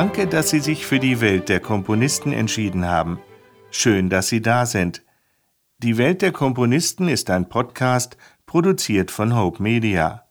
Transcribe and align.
Danke, 0.00 0.26
dass 0.26 0.48
Sie 0.48 0.60
sich 0.60 0.86
für 0.86 0.98
die 0.98 1.20
Welt 1.20 1.50
der 1.50 1.60
Komponisten 1.60 2.32
entschieden 2.32 2.86
haben. 2.86 3.18
Schön, 3.70 4.08
dass 4.08 4.28
Sie 4.28 4.40
da 4.40 4.64
sind. 4.64 5.02
Die 5.76 5.98
Welt 5.98 6.22
der 6.22 6.32
Komponisten 6.32 7.06
ist 7.06 7.28
ein 7.28 7.50
Podcast, 7.50 8.16
produziert 8.46 9.10
von 9.10 9.36
Hope 9.36 9.62
Media. 9.62 10.24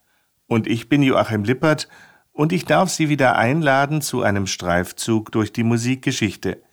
Und 0.48 0.66
ich 0.66 0.90
bin 0.90 1.04
Joachim 1.04 1.44
Lippert 1.44 1.88
und 2.32 2.52
ich 2.52 2.66
darf 2.66 2.90
Sie 2.90 3.10
wieder 3.10 3.36
einladen 3.36 4.02
zu 4.02 4.24
einem 4.24 4.48
Streifzug 4.48 5.32
durch 5.32 5.54
die 5.54 5.64
Musikgeschichte. 5.64 6.64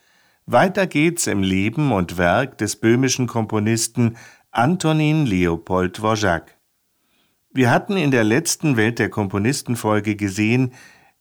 Weiter 0.46 0.86
geht's 0.86 1.26
im 1.26 1.42
Leben 1.42 1.92
und 1.92 2.16
Werk 2.16 2.56
des 2.56 2.76
böhmischen 2.76 3.26
Komponisten 3.26 4.16
Antonin 4.52 5.26
Leopold 5.26 5.98
Dvorak. 5.98 6.56
Wir 7.52 7.70
hatten 7.70 7.98
in 7.98 8.10
der 8.10 8.24
letzten 8.24 8.78
Welt 8.78 8.98
der 8.98 9.10
Komponisten 9.10 9.76
Folge 9.76 10.16
gesehen, 10.16 10.72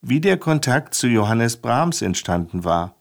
wie 0.08 0.20
der 0.20 0.36
Kontakt 0.36 0.94
zu 0.94 1.08
Johannes 1.08 1.56
Brahms 1.56 2.00
entstanden 2.00 2.62
war. 2.62 2.94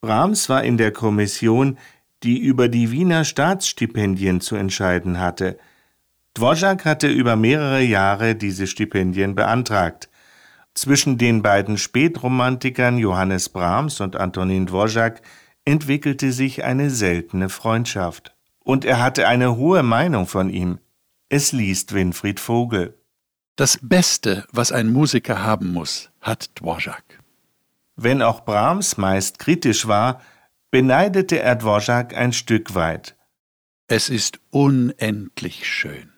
Brahms 0.00 0.48
war 0.48 0.64
in 0.64 0.78
der 0.78 0.92
Kommission, 0.92 1.76
die 2.22 2.38
über 2.38 2.68
die 2.68 2.90
Wiener 2.90 3.24
Staatsstipendien 3.24 4.40
zu 4.40 4.56
entscheiden 4.56 5.20
hatte. 5.20 5.58
Dvorak 6.32 6.86
hatte 6.86 7.08
über 7.08 7.36
mehrere 7.36 7.82
Jahre 7.82 8.34
diese 8.34 8.66
Stipendien 8.66 9.34
beantragt. 9.34 10.08
Zwischen 10.72 11.18
den 11.18 11.42
beiden 11.42 11.76
Spätromantikern 11.76 12.96
Johannes 12.96 13.50
Brahms 13.50 14.00
und 14.00 14.16
Antonin 14.16 14.66
Dvorak 14.66 15.20
entwickelte 15.66 16.32
sich 16.32 16.64
eine 16.64 16.88
seltene 16.88 17.50
Freundschaft. 17.50 18.34
Und 18.64 18.86
er 18.86 19.02
hatte 19.02 19.28
eine 19.28 19.56
hohe 19.56 19.82
Meinung 19.82 20.26
von 20.26 20.48
ihm. 20.48 20.78
Es 21.28 21.52
liest 21.52 21.92
Winfried 21.92 22.40
Vogel. 22.40 22.97
Das 23.58 23.80
Beste, 23.82 24.46
was 24.52 24.70
ein 24.70 24.88
Musiker 24.88 25.42
haben 25.42 25.72
muss, 25.72 26.10
hat 26.20 26.60
Dvorak. 26.60 27.02
Wenn 27.96 28.22
auch 28.22 28.44
Brahms 28.44 28.98
meist 28.98 29.40
kritisch 29.40 29.88
war, 29.88 30.20
beneidete 30.70 31.40
er 31.40 31.56
Dvorak 31.56 32.16
ein 32.16 32.32
Stück 32.32 32.76
weit. 32.76 33.16
Es 33.88 34.10
ist 34.10 34.38
unendlich 34.50 35.68
schön. 35.68 36.12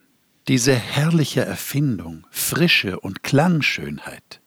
Diese 0.49 0.75
herrliche 0.75 1.43
Erfindung, 1.43 2.27
Frische 2.31 3.01
und 3.01 3.23
Klangschönheit. 3.23 4.43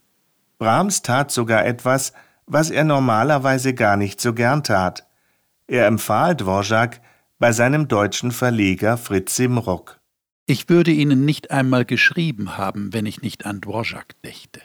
Brahms 0.59 1.01
tat 1.01 1.31
sogar 1.31 1.65
etwas, 1.65 2.13
was 2.45 2.69
er 2.69 2.83
normalerweise 2.83 3.73
gar 3.73 3.97
nicht 3.97 4.21
so 4.21 4.35
gern 4.35 4.63
tat. 4.63 5.07
Er 5.65 5.87
empfahl 5.87 6.35
Dvorak 6.35 7.01
bei 7.39 7.53
seinem 7.53 7.87
deutschen 7.87 8.31
Verleger 8.31 8.97
Fritz 8.97 9.35
Simrock. 9.35 9.99
Ich 10.45 10.67
würde 10.67 10.91
Ihnen 10.91 11.23
nicht 11.23 11.51
einmal 11.51 11.85
geschrieben 11.85 12.57
haben, 12.57 12.91
wenn 12.91 13.05
ich 13.05 13.21
nicht 13.21 13.45
an 13.45 13.61
Dvorak 13.61 14.21
dächte. 14.23 14.61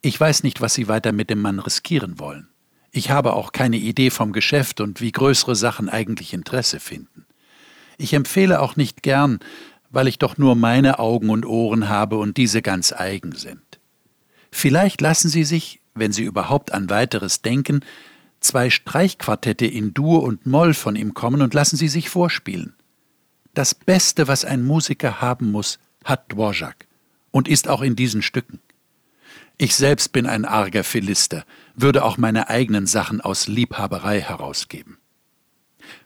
Ich 0.00 0.18
weiß 0.18 0.44
nicht, 0.44 0.62
was 0.62 0.72
Sie 0.72 0.88
weiter 0.88 1.12
mit 1.12 1.28
dem 1.28 1.42
Mann 1.42 1.58
riskieren 1.58 2.18
wollen. 2.18 2.48
Ich 2.90 3.10
habe 3.10 3.34
auch 3.34 3.52
keine 3.52 3.76
Idee 3.76 4.08
vom 4.08 4.32
Geschäft 4.32 4.80
und 4.80 5.02
wie 5.02 5.12
größere 5.12 5.56
Sachen 5.56 5.90
eigentlich 5.90 6.32
Interesse 6.32 6.80
finden. 6.80 7.26
Ich 7.98 8.14
empfehle 8.14 8.62
auch 8.62 8.76
nicht 8.76 9.02
gern, 9.02 9.40
weil 9.90 10.08
ich 10.08 10.18
doch 10.18 10.38
nur 10.38 10.54
meine 10.54 10.98
Augen 10.98 11.28
und 11.28 11.44
Ohren 11.44 11.90
habe 11.90 12.16
und 12.16 12.38
diese 12.38 12.62
ganz 12.62 12.92
eigen 12.92 13.32
sind. 13.32 13.80
Vielleicht 14.50 15.02
lassen 15.02 15.28
Sie 15.28 15.44
sich, 15.44 15.80
wenn 15.94 16.12
Sie 16.12 16.22
überhaupt 16.22 16.72
an 16.72 16.88
weiteres 16.88 17.42
denken, 17.42 17.84
zwei 18.40 18.70
Streichquartette 18.70 19.66
in 19.66 19.92
Dur 19.92 20.22
und 20.22 20.46
Moll 20.46 20.72
von 20.72 20.96
ihm 20.96 21.12
kommen 21.12 21.42
und 21.42 21.52
lassen 21.52 21.76
Sie 21.76 21.88
sich 21.88 22.08
vorspielen. 22.08 22.74
Das 23.54 23.74
Beste, 23.74 24.28
was 24.28 24.44
ein 24.44 24.64
Musiker 24.64 25.20
haben 25.20 25.50
muss, 25.50 25.78
hat 26.04 26.32
Dvorak 26.32 26.86
und 27.30 27.48
ist 27.48 27.68
auch 27.68 27.82
in 27.82 27.96
diesen 27.96 28.22
Stücken. 28.22 28.60
Ich 29.56 29.74
selbst 29.74 30.12
bin 30.12 30.26
ein 30.26 30.44
arger 30.44 30.84
Philister, 30.84 31.44
würde 31.74 32.04
auch 32.04 32.16
meine 32.16 32.48
eigenen 32.48 32.86
Sachen 32.86 33.20
aus 33.20 33.48
Liebhaberei 33.48 34.20
herausgeben. 34.20 34.98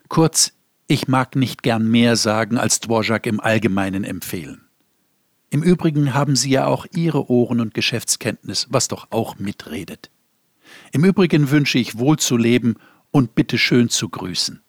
Kurz, 0.07 0.53
ich 0.87 1.07
mag 1.07 1.35
nicht 1.35 1.63
gern 1.63 1.89
mehr 1.89 2.15
sagen, 2.15 2.57
als 2.57 2.79
Dvorak 2.79 3.27
im 3.27 3.39
Allgemeinen 3.39 4.03
empfehlen. 4.03 4.63
Im 5.51 5.61
Übrigen 5.61 6.15
haben 6.15 6.35
Sie 6.35 6.49
ja 6.49 6.65
auch 6.65 6.87
Ihre 6.95 7.29
Ohren 7.29 7.61
und 7.61 7.75
Geschäftskenntnis, 7.75 8.67
was 8.71 8.87
doch 8.87 9.07
auch 9.11 9.37
mitredet. 9.37 10.09
Im 10.91 11.05
Übrigen 11.05 11.51
wünsche 11.51 11.77
ich 11.77 11.99
wohl 11.99 12.17
zu 12.17 12.37
leben 12.37 12.75
und 13.11 13.35
bitte 13.35 13.59
schön 13.59 13.89
zu 13.89 14.09
grüßen. 14.09 14.63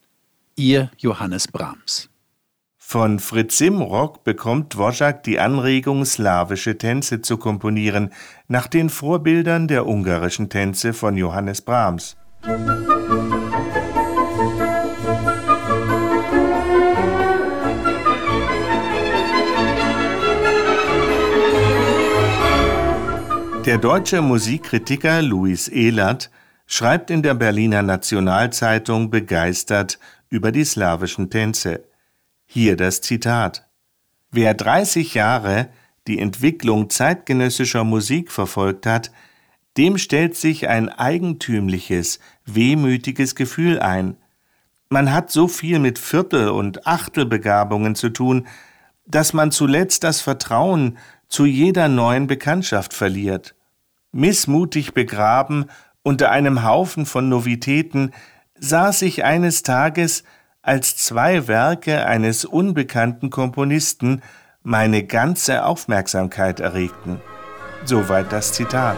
Ihr 0.56 0.90
Johannes 0.98 1.48
Brahms. 1.48 2.10
Von 2.86 3.18
Fritz 3.18 3.58
Simrock 3.58 4.22
bekommt 4.22 4.74
Dvorak 4.74 5.24
die 5.24 5.40
Anregung, 5.40 6.04
slawische 6.04 6.78
Tänze 6.78 7.22
zu 7.22 7.38
komponieren, 7.38 8.10
nach 8.46 8.68
den 8.68 8.88
Vorbildern 8.88 9.66
der 9.66 9.86
ungarischen 9.86 10.48
Tänze 10.48 10.92
von 10.92 11.16
Johannes 11.16 11.60
Brahms. 11.60 12.16
Der 23.64 23.78
deutsche 23.78 24.20
Musikkritiker 24.22 25.20
Louis 25.22 25.66
Ehlert 25.68 26.30
schreibt 26.66 27.10
in 27.10 27.22
der 27.22 27.34
Berliner 27.34 27.82
Nationalzeitung 27.82 29.10
begeistert 29.10 29.98
über 30.28 30.52
die 30.52 30.64
slawischen 30.64 31.28
Tänze. 31.30 31.82
Hier 32.56 32.76
das 32.76 33.00
Zitat. 33.00 33.66
Wer 34.30 34.54
30 34.54 35.14
Jahre 35.14 35.70
die 36.06 36.20
Entwicklung 36.20 36.88
zeitgenössischer 36.88 37.82
Musik 37.82 38.30
verfolgt 38.30 38.86
hat, 38.86 39.10
dem 39.76 39.98
stellt 39.98 40.36
sich 40.36 40.68
ein 40.68 40.88
eigentümliches, 40.88 42.20
wehmütiges 42.46 43.34
Gefühl 43.34 43.80
ein. 43.80 44.18
Man 44.88 45.12
hat 45.12 45.32
so 45.32 45.48
viel 45.48 45.80
mit 45.80 45.98
Viertel- 45.98 46.50
und 46.50 46.86
Achtelbegabungen 46.86 47.96
zu 47.96 48.08
tun, 48.10 48.46
dass 49.04 49.32
man 49.32 49.50
zuletzt 49.50 50.04
das 50.04 50.20
Vertrauen 50.20 50.96
zu 51.26 51.46
jeder 51.46 51.88
neuen 51.88 52.28
Bekanntschaft 52.28 52.94
verliert. 52.94 53.56
Missmutig 54.12 54.94
begraben 54.94 55.64
unter 56.04 56.30
einem 56.30 56.62
Haufen 56.62 57.04
von 57.04 57.28
Novitäten 57.28 58.12
saß 58.60 59.02
ich 59.02 59.24
eines 59.24 59.64
Tages 59.64 60.22
als 60.64 60.96
zwei 60.96 61.46
Werke 61.46 62.06
eines 62.06 62.46
unbekannten 62.46 63.28
Komponisten 63.28 64.22
meine 64.62 65.04
ganze 65.04 65.66
Aufmerksamkeit 65.66 66.58
erregten. 66.58 67.20
Soweit 67.84 68.32
das 68.32 68.52
Zitat. 68.54 68.96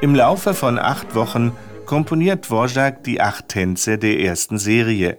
Im 0.00 0.14
Laufe 0.14 0.54
von 0.54 0.78
acht 0.78 1.14
Wochen 1.14 1.52
komponiert 1.86 2.46
Dvorak 2.46 3.04
die 3.04 3.20
acht 3.20 3.48
Tänze 3.48 3.96
der 3.96 4.18
ersten 4.18 4.58
Serie. 4.58 5.18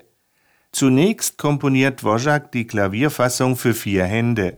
Zunächst 0.73 1.37
komponiert 1.37 2.01
Dvorak 2.01 2.51
die 2.51 2.67
Klavierfassung 2.67 3.55
für 3.55 3.73
vier 3.73 4.03
Hände. 4.03 4.57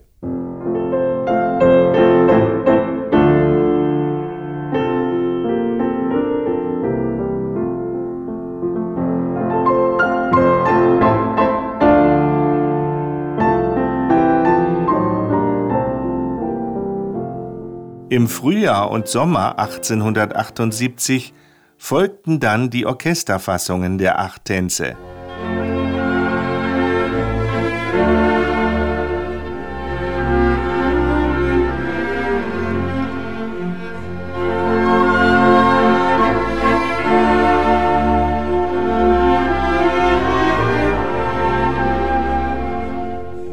Im 18.12 18.28
Frühjahr 18.28 18.90
und 18.90 19.08
Sommer 19.08 19.58
1878 19.58 21.32
folgten 21.78 22.40
dann 22.40 22.68
die 22.68 22.84
Orchesterfassungen 22.84 23.96
der 23.96 24.18
acht 24.18 24.44
Tänze. 24.44 24.98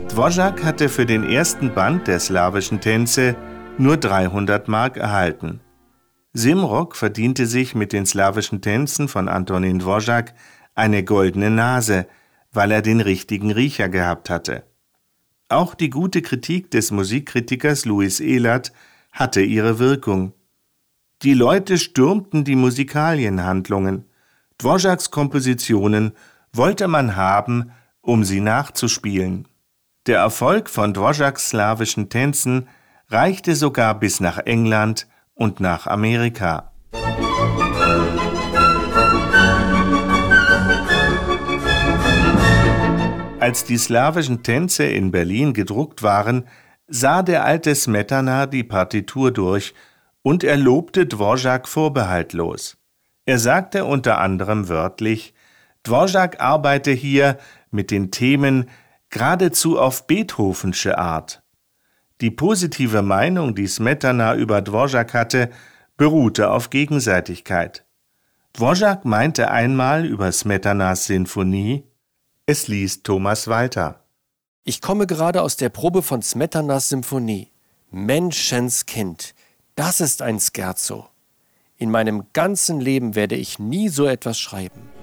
Dvorak 0.10 0.66
hatte 0.66 0.90
für 0.90 1.06
den 1.06 1.24
ersten 1.24 1.74
Band 1.74 2.10
der 2.10 2.20
slawischen 2.20 2.82
Tänze 2.82 3.38
nur 3.80 3.98
300 3.98 4.68
Mark 4.68 4.98
erhalten. 4.98 5.62
Simrock 6.34 6.96
verdiente 6.96 7.48
sich 7.48 7.76
mit 7.76 7.94
den 7.94 8.06
slawischen 8.06 8.62
Tänzen 8.62 9.08
von 9.08 9.28
Antonin 9.28 9.80
Dvorak 9.80 10.34
eine 10.76 11.04
goldene 11.04 11.50
Nase, 11.50 12.08
weil 12.52 12.72
er 12.72 12.82
den 12.82 13.02
richtigen 13.02 13.52
Riecher 13.52 13.90
gehabt 13.90 14.30
hatte. 14.30 14.64
Auch 15.48 15.74
die 15.74 15.90
gute 15.90 16.22
Kritik 16.22 16.70
des 16.72 16.92
Musikkritikers 16.92 17.86
Louis 17.86 18.20
Ehlert 18.20 18.72
hatte 19.12 19.42
ihre 19.42 19.80
Wirkung. 19.80 20.34
Die 21.24 21.34
Leute 21.34 21.78
stürmten 21.78 22.44
die 22.44 22.56
Musikalienhandlungen. 22.56 24.06
Dvoraks 24.58 25.10
Kompositionen 25.10 26.12
wollte 26.54 26.88
man 26.88 27.16
haben, 27.16 27.72
um 28.02 28.24
sie 28.24 28.42
nachzuspielen. 28.42 29.48
Der 30.06 30.20
Erfolg 30.20 30.70
von 30.70 30.94
Dvořáks 30.94 31.50
slawischen 31.50 32.10
Tänzen 32.10 32.68
reichte 33.10 33.56
sogar 33.56 34.00
bis 34.00 34.20
nach 34.20 34.38
England 34.38 35.08
und 35.34 35.60
nach 35.60 35.88
Amerika. 35.88 36.72
Als 43.40 43.64
die 43.64 43.78
slawischen 43.78 44.44
Tänze 44.44 44.84
in 44.84 45.12
Berlin 45.12 45.54
gedruckt 45.54 46.04
waren, 46.04 46.46
sah 46.88 47.24
der 47.24 47.46
alte 47.46 47.74
Smetana 47.74 48.46
die 48.46 48.64
Partitur 48.64 49.32
durch 49.32 49.74
und 50.22 50.44
er 50.44 50.58
lobte 50.58 51.06
Dvořák 51.06 51.68
vorbehaltlos. 51.68 52.78
Er 53.26 53.40
sagte 53.40 53.86
unter 53.86 54.20
anderem 54.20 54.70
wörtlich, 54.70 55.34
Dvořák 55.84 56.40
arbeite 56.40 56.92
hier 56.92 57.38
mit 57.72 57.90
den 57.90 58.12
Themen 58.12 58.70
geradezu 59.10 59.80
auf 59.80 60.06
Beethovensche 60.06 60.98
Art. 60.98 61.42
Die 62.22 62.32
positive 62.32 63.02
Meinung, 63.02 63.56
die 63.56 63.68
Smetana 63.68 64.36
über 64.36 64.62
Dvořák 64.62 65.14
hatte, 65.14 65.50
beruhte 65.96 66.52
auf 66.52 66.70
Gegenseitigkeit. 66.70 67.86
Dvořák 68.54 69.06
meinte 69.06 69.52
einmal 69.52 70.06
über 70.06 70.32
Smetanas 70.32 71.06
Sinfonie, 71.06 71.86
es 72.46 72.68
liest 72.68 73.04
Thomas 73.04 73.48
weiter. 73.48 74.04
Ich 74.64 74.82
komme 74.82 75.08
gerade 75.08 75.42
aus 75.42 75.56
der 75.56 75.70
Probe 75.70 76.02
von 76.02 76.22
Smetanas 76.22 76.90
Symphonie. 76.90 77.52
Menschenskind, 77.92 79.34
das 79.76 80.02
ist 80.02 80.22
ein 80.22 80.40
Scherzo. 80.40 81.08
In 81.78 81.90
meinem 81.90 82.26
ganzen 82.34 82.82
Leben 82.82 83.16
werde 83.16 83.36
ich 83.36 83.60
nie 83.60 83.88
so 83.88 84.06
etwas 84.06 84.40
schreiben. 84.40 84.99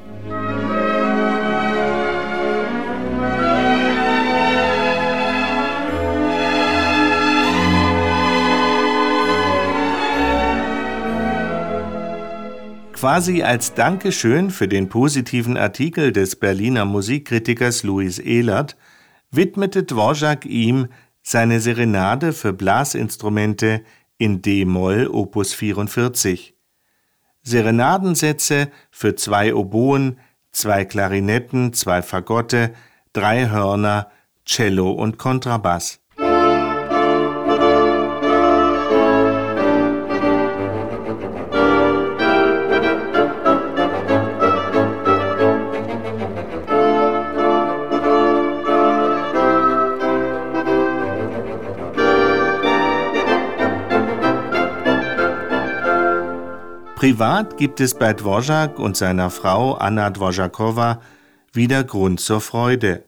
Quasi 12.97 13.43
als 13.43 13.75
Dankeschön 13.75 14.51
für 14.51 14.69
den 14.69 14.89
positiven 14.89 15.59
Artikel 15.59 16.13
des 16.13 16.35
Berliner 16.35 16.87
Musikkritikers 16.87 17.83
Louis 17.83 18.19
Ehlert 18.19 18.75
widmete 19.31 19.83
Dvorak 19.83 20.47
ihm 20.47 20.89
seine 21.23 21.61
Serenade 21.61 22.33
für 22.33 22.55
Blasinstrumente 22.55 23.83
in 24.17 24.41
D-Moll 24.41 25.09
Opus 25.13 25.53
44. 25.53 26.55
Serenadensätze 27.43 28.71
für 28.91 29.15
zwei 29.15 29.55
Oboen, 29.55 30.19
zwei 30.51 30.87
Klarinetten, 30.87 31.75
zwei 31.75 32.01
Fagotte, 32.01 32.73
drei 33.13 33.51
Hörner, 33.51 34.11
Cello 34.47 34.91
und 34.91 35.19
Kontrabass. 35.19 36.01
Privat 56.97 57.59
gibt 57.59 57.81
es 57.81 57.93
bei 57.93 58.15
Dvorak 58.15 58.79
und 58.79 58.97
seiner 58.97 59.29
Frau 59.29 59.75
Anna 59.75 60.09
Dvořáková 60.09 61.01
wieder 61.53 61.85
Grund 61.85 62.21
zur 62.21 62.41
Freude. 62.41 63.05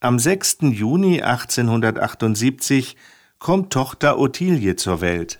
Am 0.00 0.18
6. 0.18 0.62
Juni 0.62 1.20
1878 1.20 2.96
kommt 3.38 3.74
Tochter 3.74 4.18
Ottilie 4.18 4.74
zur 4.76 5.02
Welt. 5.02 5.38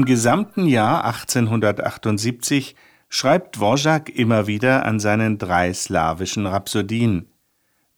Im 0.00 0.06
gesamten 0.06 0.64
Jahr 0.64 1.04
1878 1.04 2.74
schreibt 3.10 3.56
Dvořák 3.56 4.08
immer 4.08 4.46
wieder 4.46 4.86
an 4.86 4.98
seinen 4.98 5.36
drei 5.36 5.74
slawischen 5.74 6.46
Rhapsodien. 6.46 7.28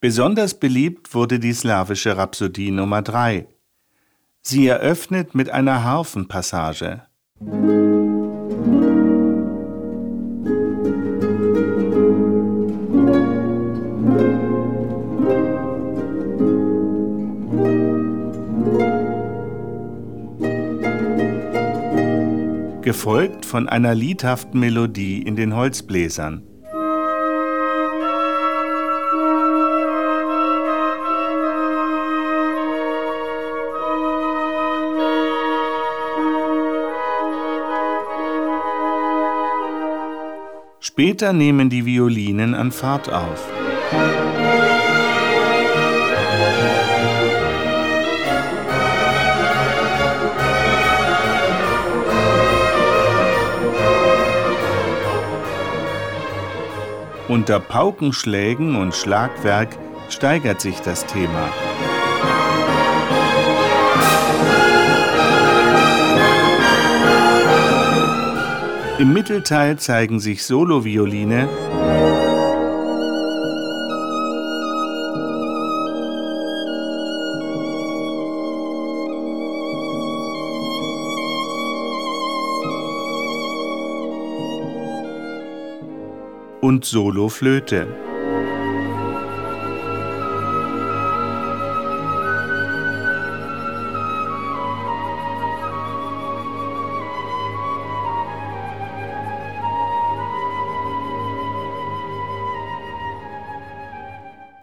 Besonders 0.00 0.58
beliebt 0.58 1.14
wurde 1.14 1.38
die 1.38 1.52
slawische 1.52 2.16
Rhapsodie 2.16 2.72
Nummer 2.72 3.02
3. 3.02 3.46
Sie 4.40 4.66
eröffnet 4.66 5.36
mit 5.36 5.50
einer 5.50 5.84
Harfenpassage. 5.84 7.02
Gefolgt 23.02 23.46
von 23.46 23.68
einer 23.68 23.96
liedhaften 23.96 24.60
Melodie 24.60 25.20
in 25.22 25.34
den 25.34 25.56
Holzbläsern. 25.56 26.44
Später 40.78 41.32
nehmen 41.32 41.70
die 41.70 41.84
Violinen 41.84 42.54
an 42.54 42.70
Fahrt 42.70 43.12
auf. 43.12 43.50
Unter 57.28 57.60
Paukenschlägen 57.60 58.74
und 58.74 58.94
Schlagwerk 58.94 59.68
steigert 60.08 60.60
sich 60.60 60.80
das 60.80 61.06
Thema. 61.06 61.52
Im 68.98 69.12
Mittelteil 69.12 69.78
zeigen 69.78 70.20
sich 70.20 70.44
Solovioline, 70.44 71.48
und 86.72 86.86
Soloflöte. 86.86 87.86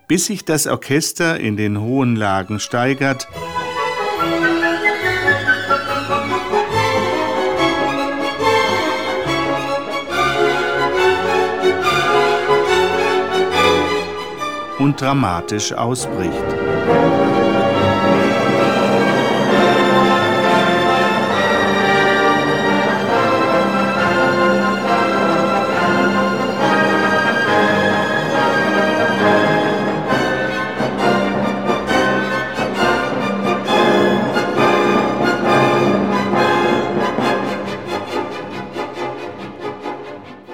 Bis 0.07 0.25
sich 0.25 0.43
das 0.45 0.65
Orchester 0.65 1.39
in 1.39 1.55
den 1.57 1.79
hohen 1.79 2.15
Lagen 2.15 2.59
steigert, 2.59 3.27
dramatisch 14.99 15.71
ausbricht. 15.71 16.33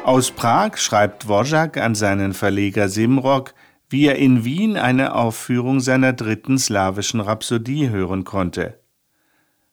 Aus 0.04 0.32
Prag 0.32 0.78
schreibt 0.78 1.28
Wojak 1.28 1.78
an 1.78 1.94
seinen 1.96 2.34
Verleger 2.34 2.88
Simrock, 2.88 3.54
wie 3.90 4.08
er 4.08 4.18
in 4.18 4.44
Wien 4.46 4.78
eine 4.78 5.16
Aufführung 5.16 5.80
seiner 5.80 6.14
dritten 6.14 6.58
slawischen 6.58 7.20
Rhapsodie 7.20 7.90
hören 7.90 8.24
konnte. 8.24 8.80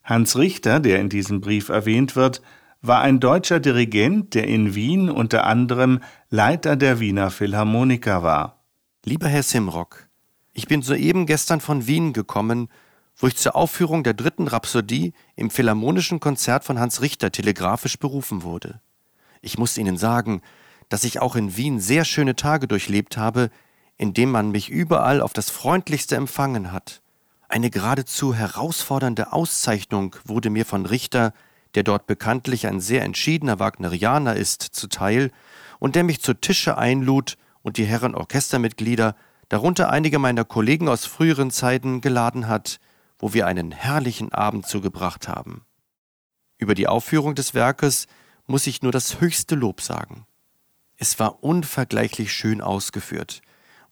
Hans 0.04 0.36
Richter, 0.36 0.80
der 0.80 1.00
in 1.00 1.08
diesem 1.08 1.40
Brief 1.40 1.68
erwähnt 1.68 2.16
wird, 2.16 2.42
war 2.82 3.00
ein 3.00 3.20
deutscher 3.20 3.60
Dirigent, 3.60 4.34
der 4.34 4.48
in 4.48 4.74
Wien 4.74 5.08
unter 5.08 5.46
anderem 5.46 6.00
Leiter 6.30 6.74
der 6.76 6.98
Wiener 6.98 7.30
Philharmoniker 7.30 8.22
war. 8.22 8.64
Lieber 9.04 9.28
Herr 9.28 9.44
Simrock, 9.44 10.08
ich 10.52 10.66
bin 10.66 10.82
soeben 10.82 11.26
gestern 11.26 11.60
von 11.60 11.86
Wien 11.86 12.12
gekommen, 12.12 12.68
wo 13.16 13.28
ich 13.28 13.36
zur 13.36 13.54
Aufführung 13.54 14.02
der 14.02 14.14
dritten 14.14 14.48
Rhapsodie 14.48 15.12
im 15.36 15.50
Philharmonischen 15.50 16.18
Konzert 16.18 16.64
von 16.64 16.80
Hans 16.80 17.00
Richter 17.00 17.30
telegrafisch 17.30 17.98
berufen 17.98 18.42
wurde. 18.42 18.80
Ich 19.40 19.58
muss 19.58 19.78
Ihnen 19.78 19.96
sagen, 19.96 20.42
dass 20.88 21.04
ich 21.04 21.20
auch 21.20 21.36
in 21.36 21.56
Wien 21.56 21.78
sehr 21.78 22.04
schöne 22.04 22.36
Tage 22.36 22.66
durchlebt 22.66 23.16
habe, 23.16 23.50
indem 24.02 24.32
man 24.32 24.50
mich 24.50 24.68
überall 24.68 25.20
auf 25.20 25.32
das 25.32 25.48
freundlichste 25.48 26.16
empfangen 26.16 26.72
hat. 26.72 27.02
Eine 27.48 27.70
geradezu 27.70 28.34
herausfordernde 28.34 29.32
Auszeichnung 29.32 30.16
wurde 30.24 30.50
mir 30.50 30.66
von 30.66 30.86
Richter 30.86 31.32
der 31.74 31.84
dort 31.84 32.08
bekanntlich 32.08 32.66
ein 32.66 32.80
sehr 32.80 33.02
entschiedener 33.02 33.60
Wagnerianer 33.60 34.34
ist, 34.34 34.62
zuteil 34.62 35.30
und 35.78 35.94
der 35.94 36.02
mich 36.02 36.20
zu 36.20 36.34
Tische 36.34 36.76
einlud 36.76 37.38
und 37.62 37.76
die 37.76 37.84
Herren 37.84 38.16
Orchestermitglieder, 38.16 39.14
darunter 39.48 39.88
einige 39.88 40.18
meiner 40.18 40.44
Kollegen 40.44 40.88
aus 40.88 41.06
früheren 41.06 41.52
Zeiten, 41.52 42.00
geladen 42.00 42.48
hat, 42.48 42.80
wo 43.20 43.32
wir 43.32 43.46
einen 43.46 43.70
herrlichen 43.70 44.32
Abend 44.32 44.66
zugebracht 44.66 45.28
haben. 45.28 45.64
Über 46.58 46.74
die 46.74 46.88
Aufführung 46.88 47.36
des 47.36 47.54
Werkes 47.54 48.08
muss 48.46 48.66
ich 48.66 48.82
nur 48.82 48.92
das 48.92 49.20
höchste 49.20 49.54
Lob 49.54 49.80
sagen. 49.80 50.26
Es 50.96 51.18
war 51.18 51.42
unvergleichlich 51.42 52.32
schön 52.32 52.60
ausgeführt, 52.60 53.42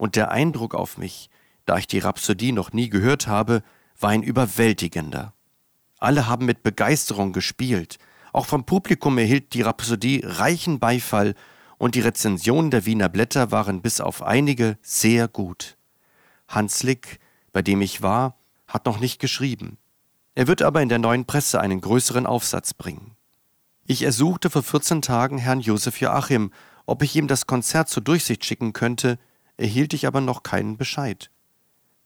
und 0.00 0.16
der 0.16 0.30
Eindruck 0.30 0.74
auf 0.74 0.96
mich, 0.96 1.28
da 1.66 1.76
ich 1.76 1.86
die 1.86 1.98
Rhapsodie 1.98 2.52
noch 2.52 2.72
nie 2.72 2.88
gehört 2.88 3.26
habe, 3.26 3.62
war 3.98 4.10
ein 4.10 4.22
überwältigender. 4.22 5.34
Alle 5.98 6.26
haben 6.26 6.46
mit 6.46 6.62
Begeisterung 6.62 7.34
gespielt. 7.34 7.98
Auch 8.32 8.46
vom 8.46 8.64
Publikum 8.64 9.18
erhielt 9.18 9.52
die 9.52 9.60
Rhapsodie 9.60 10.22
reichen 10.24 10.80
Beifall 10.80 11.34
und 11.76 11.96
die 11.96 12.00
Rezensionen 12.00 12.70
der 12.70 12.86
Wiener 12.86 13.10
Blätter 13.10 13.50
waren 13.50 13.82
bis 13.82 14.00
auf 14.00 14.22
einige 14.22 14.78
sehr 14.80 15.28
gut. 15.28 15.76
Hanslick, 16.48 17.18
bei 17.52 17.60
dem 17.60 17.82
ich 17.82 18.00
war, 18.00 18.38
hat 18.66 18.86
noch 18.86 19.00
nicht 19.00 19.20
geschrieben. 19.20 19.76
Er 20.34 20.46
wird 20.46 20.62
aber 20.62 20.80
in 20.80 20.88
der 20.88 20.98
neuen 20.98 21.26
Presse 21.26 21.60
einen 21.60 21.82
größeren 21.82 22.24
Aufsatz 22.24 22.72
bringen. 22.72 23.16
Ich 23.84 24.02
ersuchte 24.02 24.48
vor 24.48 24.62
14 24.62 25.02
Tagen 25.02 25.36
Herrn 25.36 25.60
Josef 25.60 26.00
Joachim, 26.00 26.52
ob 26.86 27.02
ich 27.02 27.14
ihm 27.16 27.28
das 27.28 27.46
Konzert 27.46 27.90
zur 27.90 28.02
Durchsicht 28.02 28.46
schicken 28.46 28.72
könnte, 28.72 29.18
erhielt 29.60 29.92
ich 29.94 30.06
aber 30.06 30.20
noch 30.20 30.42
keinen 30.42 30.76
Bescheid. 30.76 31.30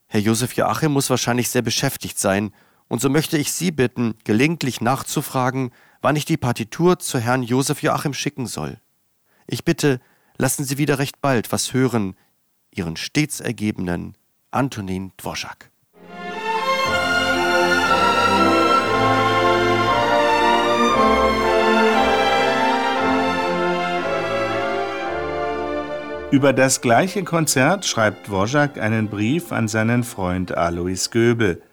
Herr 0.07 0.21
Josef 0.21 0.55
Joachim 0.55 0.93
muss 0.93 1.11
wahrscheinlich 1.11 1.49
sehr 1.49 1.63
beschäftigt 1.63 2.19
sein 2.19 2.53
und 2.89 3.01
so 3.01 3.09
möchte 3.09 3.39
ich 3.39 3.53
Sie 3.53 3.71
bitten, 3.71 4.15
gelegentlich 4.25 4.81
nachzufragen, 4.81 5.71
wann 6.03 6.17
ich 6.17 6.25
die 6.25 6.37
Partitur 6.37 6.99
zu 6.99 7.19
Herrn 7.19 7.43
Josef 7.43 7.83
Joachim 7.83 8.15
schicken 8.15 8.47
soll. 8.47 8.79
Ich 9.47 9.65
bitte, 9.65 10.01
lassen 10.37 10.65
Sie 10.65 10.79
wieder 10.79 10.99
recht 10.99 11.21
bald 11.21 11.53
was 11.53 11.73
hören, 11.73 12.17
Ihren 12.71 12.97
stets 12.97 13.41
ergebenen 13.41 14.17
Antonin 14.51 15.13
Dvorak. 15.17 15.71
Über 26.35 26.53
das 26.53 26.81
gleiche 26.81 27.23
Konzert 27.23 27.87
schreibt 27.87 28.27
Dvorak 28.27 28.81
einen 28.81 29.09
Brief 29.09 29.53
an 29.53 29.69
seinen 29.69 30.03
Freund 30.03 30.57
Alois 30.57 31.11
Göbel– 31.13 31.63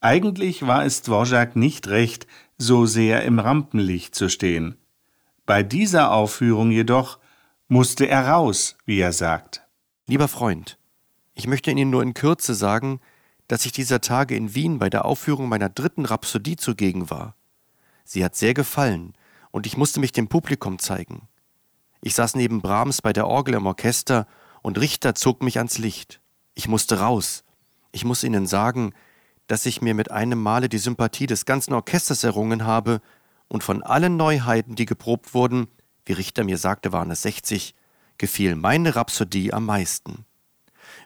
eigentlich 0.00 0.64
war 0.64 0.84
es 0.84 1.02
Dvorak 1.02 1.56
nicht 1.56 1.88
recht, 1.88 2.28
so 2.56 2.86
sehr 2.86 3.24
im 3.24 3.40
Rampenlicht 3.40 4.14
zu 4.14 4.28
stehen. 4.28 4.76
Bei 5.46 5.64
dieser 5.64 6.12
Aufführung 6.12 6.70
jedoch 6.70 7.18
musste 7.66 8.06
er 8.06 8.28
raus, 8.28 8.76
wie 8.84 9.00
er 9.00 9.12
sagt. 9.12 9.62
Lieber 10.06 10.28
Freund, 10.28 10.78
ich 11.34 11.48
möchte 11.48 11.72
Ihnen 11.72 11.90
nur 11.90 12.04
in 12.04 12.14
Kürze 12.14 12.54
sagen, 12.54 13.00
dass 13.48 13.66
ich 13.66 13.72
dieser 13.72 14.00
Tage 14.00 14.36
in 14.36 14.54
Wien 14.54 14.78
bei 14.78 14.88
der 14.88 15.04
Aufführung 15.04 15.48
meiner 15.48 15.70
dritten 15.70 16.04
Rhapsodie 16.04 16.54
zugegen 16.54 17.10
war. 17.10 17.34
Sie 18.04 18.24
hat 18.24 18.36
sehr 18.36 18.54
gefallen, 18.54 19.14
und 19.50 19.66
ich 19.66 19.76
musste 19.76 19.98
mich 19.98 20.12
dem 20.12 20.28
Publikum 20.28 20.78
zeigen. 20.78 21.26
Ich 22.06 22.14
saß 22.14 22.36
neben 22.36 22.62
Brahms 22.62 23.02
bei 23.02 23.12
der 23.12 23.26
Orgel 23.26 23.54
im 23.54 23.66
Orchester, 23.66 24.28
und 24.62 24.78
Richter 24.78 25.16
zog 25.16 25.42
mich 25.42 25.58
ans 25.58 25.78
Licht. 25.78 26.20
Ich 26.54 26.68
musste 26.68 27.00
raus. 27.00 27.42
Ich 27.90 28.04
muss 28.04 28.22
Ihnen 28.22 28.46
sagen, 28.46 28.92
dass 29.48 29.66
ich 29.66 29.82
mir 29.82 29.92
mit 29.92 30.12
einem 30.12 30.40
Male 30.40 30.68
die 30.68 30.78
Sympathie 30.78 31.26
des 31.26 31.46
ganzen 31.46 31.74
Orchesters 31.74 32.22
errungen 32.22 32.64
habe 32.64 33.00
und 33.48 33.64
von 33.64 33.82
allen 33.82 34.16
Neuheiten, 34.16 34.76
die 34.76 34.86
geprobt 34.86 35.34
wurden, 35.34 35.66
wie 36.04 36.12
Richter 36.12 36.44
mir 36.44 36.58
sagte, 36.58 36.92
waren 36.92 37.10
es 37.10 37.22
60, 37.22 37.74
gefiel 38.18 38.54
meine 38.54 38.94
Rhapsodie 38.94 39.52
am 39.52 39.66
meisten. 39.66 40.26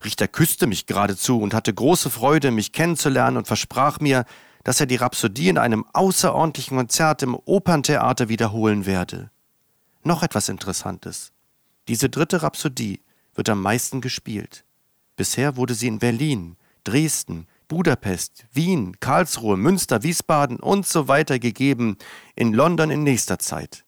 Richter 0.05 0.29
küsste 0.29 0.67
mich 0.67 0.85
geradezu 0.85 1.41
und 1.41 1.55
hatte 1.55 1.73
große 1.73 2.11
Freude, 2.11 2.51
mich 2.51 2.73
kennenzulernen 2.73 3.39
und 3.39 3.47
versprach 3.47 4.01
mir, 4.01 4.27
dass 4.65 4.81
er 4.81 4.87
die 4.87 4.97
Rhapsodie 4.97 5.49
in 5.49 5.57
einem 5.57 5.87
außerordentlichen 5.95 6.77
Konzert 6.77 7.23
im 7.23 7.35
Operntheater 7.37 8.29
wiederholen 8.29 8.85
werde. 8.85 9.31
Noch 10.03 10.23
etwas 10.23 10.49
Interessantes. 10.49 11.33
Diese 11.89 12.09
dritte 12.09 12.43
Rhapsodie 12.43 13.01
wird 13.35 13.49
am 13.51 13.61
meisten 13.61 14.01
gespielt. 14.01 14.65
Bisher 15.17 15.57
wurde 15.57 15.75
sie 15.75 15.89
in 15.89 15.99
Berlin, 15.99 16.57
Dresden, 16.85 17.47
Budapest, 17.69 18.47
Wien, 18.53 18.99
Karlsruhe, 19.01 19.57
Münster, 19.57 20.03
Wiesbaden 20.03 20.59
und 20.59 20.87
so 20.87 21.07
weiter 21.09 21.39
gegeben, 21.39 21.99
in 22.35 22.55
London 22.55 22.91
in 22.91 23.03
nächster 23.03 23.39
Zeit. 23.39 23.85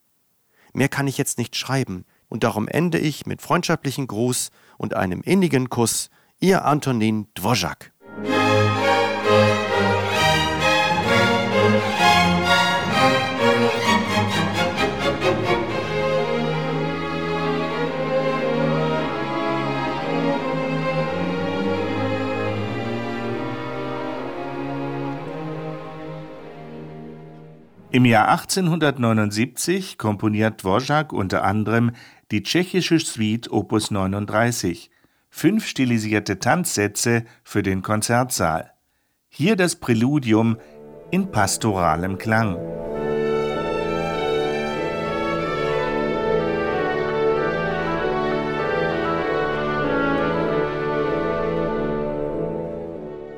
Mehr 0.74 0.88
kann 0.88 1.06
ich 1.06 1.18
jetzt 1.18 1.38
nicht 1.38 1.56
schreiben, 1.56 2.04
und 2.28 2.44
darum 2.44 2.68
ende 2.68 2.98
ich 2.98 3.26
mit 3.26 3.42
freundschaftlichen 3.42 4.06
Gruß 4.06 4.50
und 4.78 4.94
einem 4.94 5.22
innigen 5.22 5.68
Kuss, 5.68 6.10
Ihr 6.40 6.64
Antonin 6.64 7.28
Dvorak. 7.34 7.91
Im 27.94 28.06
Jahr 28.06 28.28
1879 28.30 29.98
komponiert 29.98 30.62
Dvorak 30.62 31.12
unter 31.12 31.44
anderem 31.44 31.92
die 32.30 32.42
tschechische 32.42 32.98
Suite 32.98 33.52
Opus 33.52 33.90
39, 33.90 34.90
fünf 35.28 35.66
stilisierte 35.66 36.38
Tanzsätze 36.38 37.24
für 37.44 37.62
den 37.62 37.82
Konzertsaal. 37.82 38.72
Hier 39.28 39.56
das 39.56 39.76
Präludium 39.76 40.56
in 41.10 41.30
pastoralem 41.30 42.16
Klang. 42.16 42.56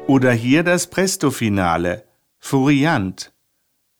Oder 0.07 0.31
hier 0.31 0.63
das 0.63 0.87
Presto-Finale, 0.87 2.05
Furiant, 2.39 3.34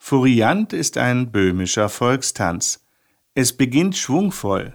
Furiant 0.07 0.75
ist 0.75 0.99
ein 0.99 1.33
böhmischer 1.33 1.89
Volkstanz. 1.89 2.85
Es 3.33 3.55
beginnt 3.57 3.97
schwungvoll. 3.97 4.75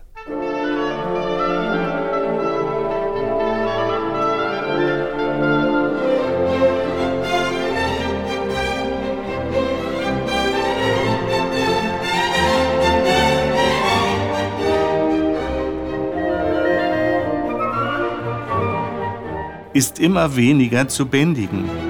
ist 19.74 20.00
immer 20.00 20.36
weniger 20.36 20.88
zu 20.88 21.06
bändigen. 21.06 21.89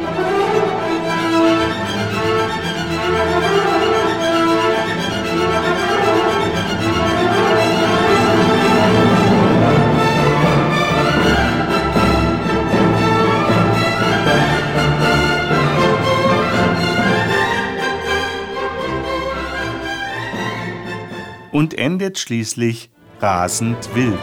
Und 21.60 21.74
endet 21.74 22.18
schließlich 22.18 22.90
rasend 23.20 23.94
wild. 23.94 24.18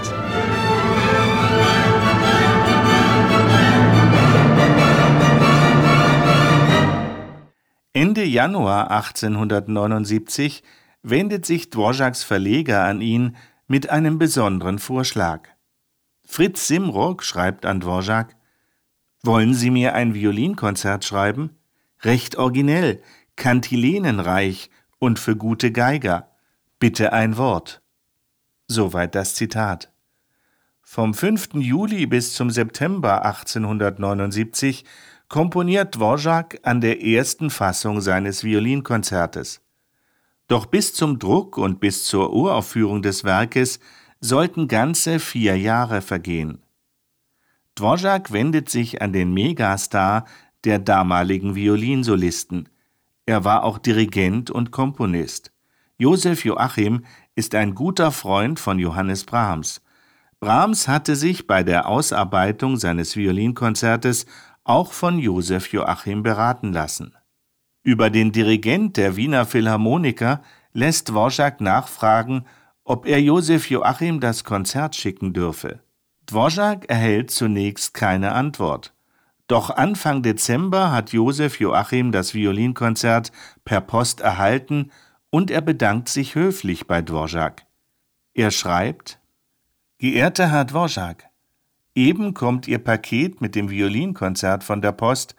Ende 7.92 8.24
Januar 8.24 8.90
1879 8.90 10.62
wendet 11.02 11.44
sich 11.44 11.64
Dvořáks 11.66 12.24
Verleger 12.24 12.84
an 12.84 13.02
ihn 13.02 13.36
mit 13.66 13.90
einem 13.90 14.18
besonderen 14.18 14.78
Vorschlag. 14.78 15.46
Fritz 16.24 16.66
Simrock 16.68 17.22
schreibt 17.22 17.66
an 17.66 17.82
Dvořák, 17.82 18.34
wollen 19.22 19.52
Sie 19.52 19.70
mir 19.70 19.94
ein 19.94 20.14
Violinkonzert 20.14 21.04
schreiben? 21.04 21.50
Recht 22.00 22.36
originell, 22.36 23.02
kantilenenreich 23.36 24.70
und 24.98 25.18
für 25.18 25.36
gute 25.36 25.70
Geiger. 25.70 26.30
Bitte 26.78 27.14
ein 27.14 27.38
Wort. 27.38 27.80
Soweit 28.68 29.14
das 29.14 29.34
Zitat. 29.34 29.90
Vom 30.82 31.14
5. 31.14 31.54
Juli 31.54 32.04
bis 32.04 32.34
zum 32.34 32.50
September 32.50 33.24
1879 33.24 34.84
komponiert 35.28 35.96
Dvořák 35.96 36.58
an 36.64 36.82
der 36.82 37.02
ersten 37.02 37.48
Fassung 37.48 38.02
seines 38.02 38.44
Violinkonzertes. 38.44 39.62
Doch 40.48 40.66
bis 40.66 40.92
zum 40.92 41.18
Druck 41.18 41.56
und 41.56 41.80
bis 41.80 42.04
zur 42.04 42.34
Uraufführung 42.34 43.00
des 43.00 43.24
Werkes 43.24 43.80
sollten 44.20 44.68
ganze 44.68 45.18
vier 45.18 45.56
Jahre 45.56 46.02
vergehen. 46.02 46.62
Dvořák 47.74 48.32
wendet 48.32 48.68
sich 48.68 49.00
an 49.00 49.14
den 49.14 49.32
Megastar 49.32 50.26
der 50.64 50.78
damaligen 50.78 51.54
Violinsolisten. 51.54 52.68
Er 53.24 53.44
war 53.44 53.64
auch 53.64 53.78
Dirigent 53.78 54.50
und 54.50 54.72
Komponist. 54.72 55.55
Josef 55.98 56.44
Joachim 56.44 57.04
ist 57.34 57.54
ein 57.54 57.74
guter 57.74 58.12
Freund 58.12 58.60
von 58.60 58.78
Johannes 58.78 59.24
Brahms. 59.24 59.80
Brahms 60.40 60.88
hatte 60.88 61.16
sich 61.16 61.46
bei 61.46 61.62
der 61.62 61.88
Ausarbeitung 61.88 62.76
seines 62.76 63.16
Violinkonzertes 63.16 64.26
auch 64.64 64.92
von 64.92 65.18
Josef 65.18 65.72
Joachim 65.72 66.22
beraten 66.22 66.74
lassen. 66.74 67.14
Über 67.82 68.10
den 68.10 68.30
Dirigent 68.30 68.98
der 68.98 69.16
Wiener 69.16 69.46
Philharmoniker 69.46 70.42
lässt 70.74 71.08
Dvořák 71.08 71.62
nachfragen, 71.62 72.44
ob 72.84 73.06
er 73.06 73.22
Josef 73.22 73.70
Joachim 73.70 74.20
das 74.20 74.44
Konzert 74.44 74.96
schicken 74.96 75.32
dürfe. 75.32 75.80
Dvořák 76.26 76.84
erhält 76.88 77.30
zunächst 77.30 77.94
keine 77.94 78.32
Antwort. 78.32 78.92
Doch 79.46 79.70
Anfang 79.70 80.22
Dezember 80.22 80.90
hat 80.90 81.12
Josef 81.12 81.58
Joachim 81.58 82.12
das 82.12 82.34
Violinkonzert 82.34 83.32
per 83.64 83.80
Post 83.80 84.20
erhalten 84.20 84.90
und 85.36 85.50
er 85.50 85.60
bedankt 85.60 86.08
sich 86.08 86.34
höflich 86.34 86.86
bei 86.86 87.00
Dvořák. 87.00 87.66
Er 88.32 88.50
schreibt: 88.50 89.20
Geehrter 89.98 90.50
Herr 90.50 90.64
Dvořák, 90.64 91.24
eben 91.94 92.32
kommt 92.32 92.66
Ihr 92.66 92.78
Paket 92.78 93.42
mit 93.42 93.54
dem 93.54 93.68
Violinkonzert 93.68 94.64
von 94.64 94.80
der 94.80 94.92
Post 94.92 95.36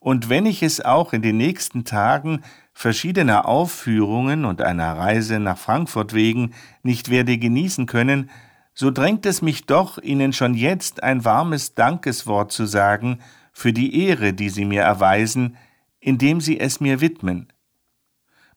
und 0.00 0.28
wenn 0.28 0.44
ich 0.44 0.62
es 0.62 0.82
auch 0.82 1.14
in 1.14 1.22
den 1.22 1.38
nächsten 1.38 1.86
Tagen 1.86 2.42
verschiedener 2.74 3.48
Aufführungen 3.48 4.44
und 4.44 4.60
einer 4.60 4.98
Reise 4.98 5.40
nach 5.40 5.56
Frankfurt 5.56 6.12
wegen 6.12 6.52
nicht 6.82 7.08
werde 7.08 7.38
genießen 7.38 7.86
können, 7.86 8.28
so 8.74 8.90
drängt 8.90 9.24
es 9.24 9.40
mich 9.40 9.64
doch, 9.64 9.96
Ihnen 9.96 10.34
schon 10.34 10.52
jetzt 10.52 11.02
ein 11.02 11.24
warmes 11.24 11.74
Dankeswort 11.74 12.52
zu 12.52 12.66
sagen 12.66 13.20
für 13.50 13.72
die 13.72 14.06
Ehre, 14.06 14.34
die 14.34 14.50
Sie 14.50 14.66
mir 14.66 14.82
erweisen, 14.82 15.56
indem 16.00 16.42
Sie 16.42 16.60
es 16.60 16.80
mir 16.80 17.00
widmen. 17.00 17.51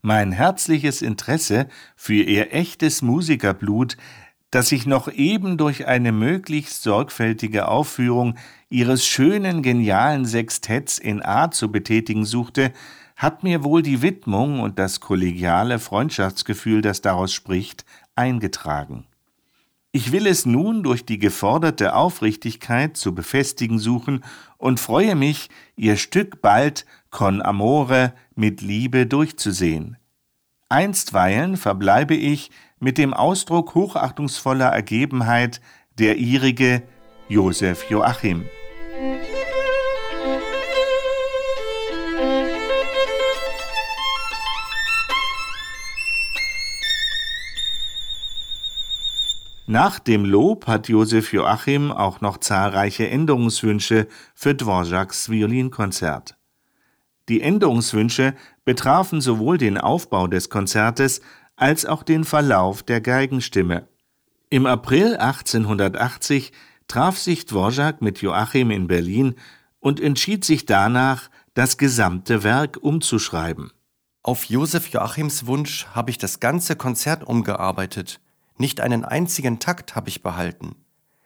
Mein 0.07 0.33
herzliches 0.33 1.01
Interesse 1.01 1.67
für 1.95 2.13
Ihr 2.21 2.53
echtes 2.53 3.01
Musikerblut 3.01 3.97
das 4.51 4.71
ich 4.71 4.85
noch 4.85 5.11
eben 5.11 5.57
durch 5.57 5.87
eine 5.87 6.11
möglichst 6.11 6.83
sorgfältige 6.83 7.67
Aufführung 7.67 8.37
ihres 8.69 9.05
schönen, 9.05 9.63
genialen 9.63 10.25
Sextetts 10.25 10.99
in 10.99 11.25
A 11.25 11.49
zu 11.49 11.71
betätigen 11.71 12.23
suchte, 12.23 12.71
hat 13.15 13.43
mir 13.43 13.63
wohl 13.63 13.81
die 13.81 14.03
Widmung 14.03 14.59
und 14.59 14.77
das 14.77 15.01
kollegiale 15.01 15.79
Freundschaftsgefühl, 15.79 16.81
das 16.81 17.01
daraus 17.01 17.33
spricht, 17.33 17.83
eingetragen. 18.15 19.07
Ich 19.91 20.11
will 20.11 20.27
es 20.27 20.45
nun 20.45 20.83
durch 20.83 21.05
die 21.05 21.19
geforderte 21.19 21.95
Aufrichtigkeit 21.95 22.95
zu 22.95 23.15
befestigen 23.15 23.79
suchen 23.79 24.23
und 24.57 24.79
freue 24.79 25.15
mich, 25.15 25.49
Ihr 25.75 25.97
Stück 25.97 26.41
bald 26.41 26.85
con 27.09 27.41
amore 27.41 28.13
mit 28.35 28.61
Liebe 28.61 29.05
durchzusehen. 29.05 29.97
Einstweilen 30.69 31.57
verbleibe 31.57 32.15
ich 32.15 32.51
mit 32.79 32.97
dem 32.97 33.13
Ausdruck 33.13 33.75
hochachtungsvoller 33.75 34.67
Ergebenheit 34.67 35.61
der 35.97 36.17
ihrige 36.17 36.83
Josef 37.29 37.89
Joachim. 37.89 38.45
Nach 49.67 49.97
dem 49.97 50.25
Lob 50.25 50.67
hat 50.67 50.89
Josef 50.89 51.33
Joachim 51.33 51.91
auch 51.91 52.21
noch 52.21 52.37
zahlreiche 52.37 53.09
Änderungswünsche 53.09 54.07
für 54.35 54.51
Dvořáks 54.51 55.31
Violinkonzert. 55.31 56.37
Die 57.29 57.41
Änderungswünsche 57.41 58.35
betrafen 58.63 59.21
sowohl 59.21 59.57
den 59.57 59.79
Aufbau 59.79 60.27
des 60.27 60.49
Konzertes 60.49 61.21
als 61.55 61.87
auch 61.87 62.03
den 62.03 62.25
Verlauf 62.25 62.83
der 62.83 63.01
Geigenstimme. 63.01 63.87
Im 64.51 64.67
April 64.67 65.17
1880 65.17 66.51
traf 66.87 67.17
sich 67.17 67.45
Dvořák 67.45 67.95
mit 68.01 68.21
Joachim 68.21 68.69
in 68.69 68.85
Berlin 68.85 69.33
und 69.79 69.99
entschied 69.99 70.45
sich 70.45 70.67
danach, 70.67 71.31
das 71.55 71.77
gesamte 71.77 72.43
Werk 72.43 72.77
umzuschreiben. 72.81 73.71
Auf 74.21 74.43
Josef 74.45 74.89
Joachims 74.89 75.47
Wunsch 75.47 75.87
habe 75.87 76.11
ich 76.11 76.19
das 76.19 76.39
ganze 76.39 76.75
Konzert 76.75 77.23
umgearbeitet. 77.23 78.19
Nicht 78.57 78.79
einen 78.79 79.03
einzigen 79.03 79.59
Takt 79.59 79.95
habe 79.95 80.09
ich 80.09 80.23
behalten. 80.23 80.75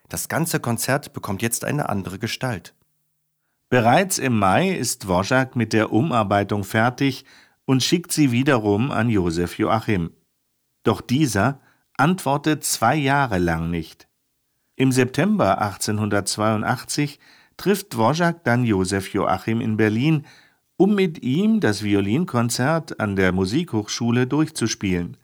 Das 0.07 0.27
ganze 0.27 0.59
Konzert 0.59 1.13
bekommt 1.13 1.41
jetzt 1.41 1.63
eine 1.63 1.89
andere 1.89 2.17
Gestalt. 2.17 2.73
Bereits 3.69 4.17
im 4.17 4.37
Mai 4.37 4.71
ist 4.71 5.03
Dvořák 5.03 5.55
mit 5.55 5.73
der 5.73 5.91
Umarbeitung 5.91 6.63
fertig 6.63 7.25
und 7.65 7.83
schickt 7.83 8.11
sie 8.11 8.31
wiederum 8.31 8.89
an 8.89 9.09
Josef 9.09 9.59
Joachim. 9.59 10.11
Doch 10.81 11.01
dieser 11.01 11.61
antwortet 11.95 12.63
zwei 12.63 12.95
Jahre 12.95 13.37
lang 13.37 13.69
nicht. 13.69 14.07
Im 14.75 14.91
September 14.91 15.61
1882 15.61 17.19
trifft 17.57 17.93
Dvořák 17.93 18.43
dann 18.43 18.63
Josef 18.63 19.13
Joachim 19.13 19.61
in 19.61 19.77
Berlin, 19.77 20.25
um 20.77 20.95
mit 20.95 21.21
ihm 21.21 21.59
das 21.59 21.83
Violinkonzert 21.83 22.99
an 22.99 23.15
der 23.15 23.33
Musikhochschule 23.33 24.25
durchzuspielen. 24.25 25.17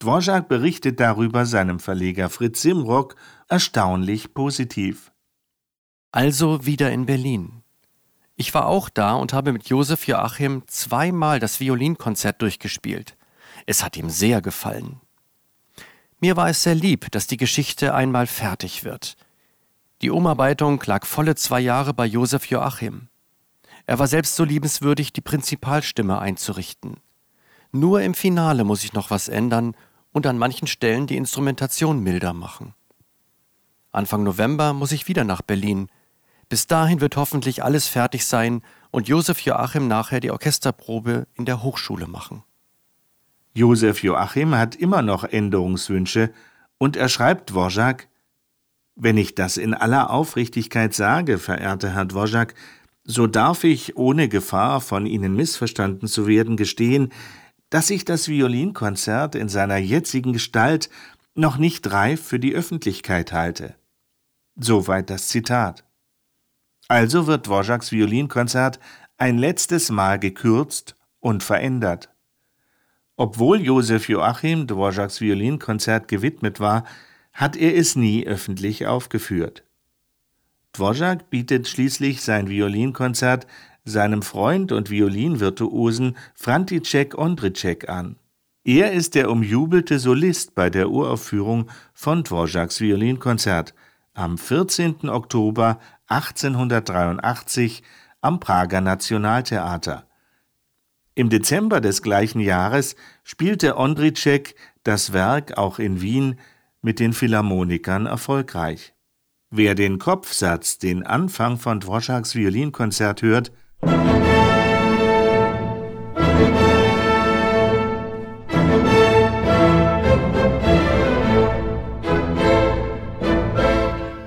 Dvořák 0.00 0.48
berichtet 0.48 1.00
darüber 1.00 1.46
seinem 1.46 1.80
Verleger 1.80 2.28
Fritz 2.28 2.62
Simrock 2.62 3.16
erstaunlich 3.48 4.34
positiv. 4.34 5.12
Also 6.12 6.66
wieder 6.66 6.92
in 6.92 7.06
Berlin. 7.06 7.62
Ich 8.36 8.52
war 8.54 8.66
auch 8.66 8.88
da 8.88 9.14
und 9.14 9.32
habe 9.32 9.52
mit 9.52 9.68
Josef 9.68 10.06
Joachim 10.06 10.62
zweimal 10.66 11.38
das 11.38 11.60
Violinkonzert 11.60 12.42
durchgespielt. 12.42 13.16
Es 13.66 13.82
hat 13.82 13.96
ihm 13.96 14.10
sehr 14.10 14.42
gefallen. 14.42 15.00
Mir 16.20 16.36
war 16.36 16.48
es 16.48 16.62
sehr 16.62 16.74
lieb, 16.74 17.10
dass 17.12 17.26
die 17.26 17.36
Geschichte 17.36 17.94
einmal 17.94 18.26
fertig 18.26 18.84
wird. 18.84 19.16
Die 20.02 20.10
Umarbeitung 20.10 20.82
lag 20.86 21.06
volle 21.06 21.34
zwei 21.34 21.60
Jahre 21.60 21.94
bei 21.94 22.06
Josef 22.06 22.46
Joachim. 22.46 23.08
Er 23.86 23.98
war 23.98 24.06
selbst 24.06 24.34
so 24.34 24.44
liebenswürdig, 24.44 25.12
die 25.12 25.20
Prinzipalstimme 25.20 26.18
einzurichten. 26.18 26.96
Nur 27.76 28.02
im 28.02 28.14
Finale 28.14 28.62
muss 28.62 28.84
ich 28.84 28.92
noch 28.92 29.10
was 29.10 29.26
ändern 29.26 29.74
und 30.12 30.28
an 30.28 30.38
manchen 30.38 30.68
Stellen 30.68 31.08
die 31.08 31.16
Instrumentation 31.16 32.04
milder 32.04 32.32
machen. 32.32 32.72
Anfang 33.90 34.22
November 34.22 34.72
muss 34.72 34.92
ich 34.92 35.08
wieder 35.08 35.24
nach 35.24 35.42
Berlin. 35.42 35.88
Bis 36.48 36.68
dahin 36.68 37.00
wird 37.00 37.16
hoffentlich 37.16 37.64
alles 37.64 37.88
fertig 37.88 38.26
sein 38.26 38.62
und 38.92 39.08
Josef 39.08 39.40
Joachim 39.40 39.88
nachher 39.88 40.20
die 40.20 40.30
Orchesterprobe 40.30 41.26
in 41.34 41.46
der 41.46 41.64
Hochschule 41.64 42.06
machen. 42.06 42.44
Josef 43.54 44.04
Joachim 44.04 44.54
hat 44.54 44.76
immer 44.76 45.02
noch 45.02 45.24
Änderungswünsche 45.24 46.32
und 46.78 46.96
er 46.96 47.08
schreibt 47.08 47.50
Dvořák, 47.50 48.06
wenn 48.94 49.16
ich 49.16 49.34
das 49.34 49.56
in 49.56 49.74
aller 49.74 50.10
Aufrichtigkeit 50.10 50.94
sage, 50.94 51.38
verehrter 51.38 51.92
Herr 51.92 52.04
Dvořák, 52.04 52.54
so 53.02 53.26
darf 53.26 53.64
ich, 53.64 53.96
ohne 53.96 54.28
Gefahr, 54.28 54.80
von 54.80 55.06
Ihnen 55.06 55.34
missverstanden 55.34 56.06
zu 56.06 56.28
werden, 56.28 56.56
gestehen, 56.56 57.12
dass 57.74 57.90
ich 57.90 58.04
das 58.04 58.28
Violinkonzert 58.28 59.34
in 59.34 59.48
seiner 59.48 59.78
jetzigen 59.78 60.32
Gestalt 60.32 60.90
noch 61.34 61.56
nicht 61.56 61.90
reif 61.90 62.22
für 62.22 62.38
die 62.38 62.54
Öffentlichkeit 62.54 63.32
halte. 63.32 63.74
Soweit 64.54 65.10
das 65.10 65.26
Zitat. 65.26 65.82
Also 66.86 67.26
wird 67.26 67.48
Dvořáks 67.48 67.90
Violinkonzert 67.90 68.78
ein 69.16 69.38
letztes 69.38 69.90
Mal 69.90 70.20
gekürzt 70.20 70.94
und 71.18 71.42
verändert. 71.42 72.10
Obwohl 73.16 73.60
Josef 73.60 74.08
Joachim 74.08 74.68
Dvořáks 74.68 75.20
Violinkonzert 75.20 76.06
gewidmet 76.06 76.60
war, 76.60 76.84
hat 77.32 77.56
er 77.56 77.76
es 77.76 77.96
nie 77.96 78.24
öffentlich 78.24 78.86
aufgeführt. 78.86 79.64
Dvorak 80.72 81.28
bietet 81.28 81.66
schließlich 81.66 82.22
sein 82.22 82.48
Violinkonzert 82.48 83.48
seinem 83.84 84.22
Freund 84.22 84.72
und 84.72 84.90
Violinvirtuosen 84.90 86.16
František 86.34 87.18
Ondřiček 87.18 87.88
an. 87.88 88.16
Er 88.64 88.92
ist 88.92 89.14
der 89.14 89.30
umjubelte 89.30 89.98
Solist 89.98 90.54
bei 90.54 90.70
der 90.70 90.88
Uraufführung 90.88 91.70
von 91.92 92.24
Dvoraks 92.24 92.80
Violinkonzert 92.80 93.74
am 94.14 94.38
14. 94.38 95.10
Oktober 95.10 95.78
1883 96.06 97.82
am 98.22 98.40
Prager 98.40 98.80
Nationaltheater. 98.80 100.06
Im 101.14 101.28
Dezember 101.28 101.80
des 101.80 102.00
gleichen 102.00 102.40
Jahres 102.40 102.96
spielte 103.22 103.76
Ondřiček 103.76 104.54
das 104.82 105.12
Werk 105.12 105.58
auch 105.58 105.78
in 105.78 106.00
Wien 106.00 106.40
mit 106.80 107.00
den 107.00 107.12
Philharmonikern 107.12 108.06
erfolgreich. 108.06 108.94
Wer 109.50 109.74
den 109.74 109.98
Kopfsatz, 109.98 110.78
den 110.78 111.04
Anfang 111.04 111.58
von 111.58 111.80
Dvoraks 111.80 112.34
Violinkonzert 112.34 113.22
hört, 113.22 113.52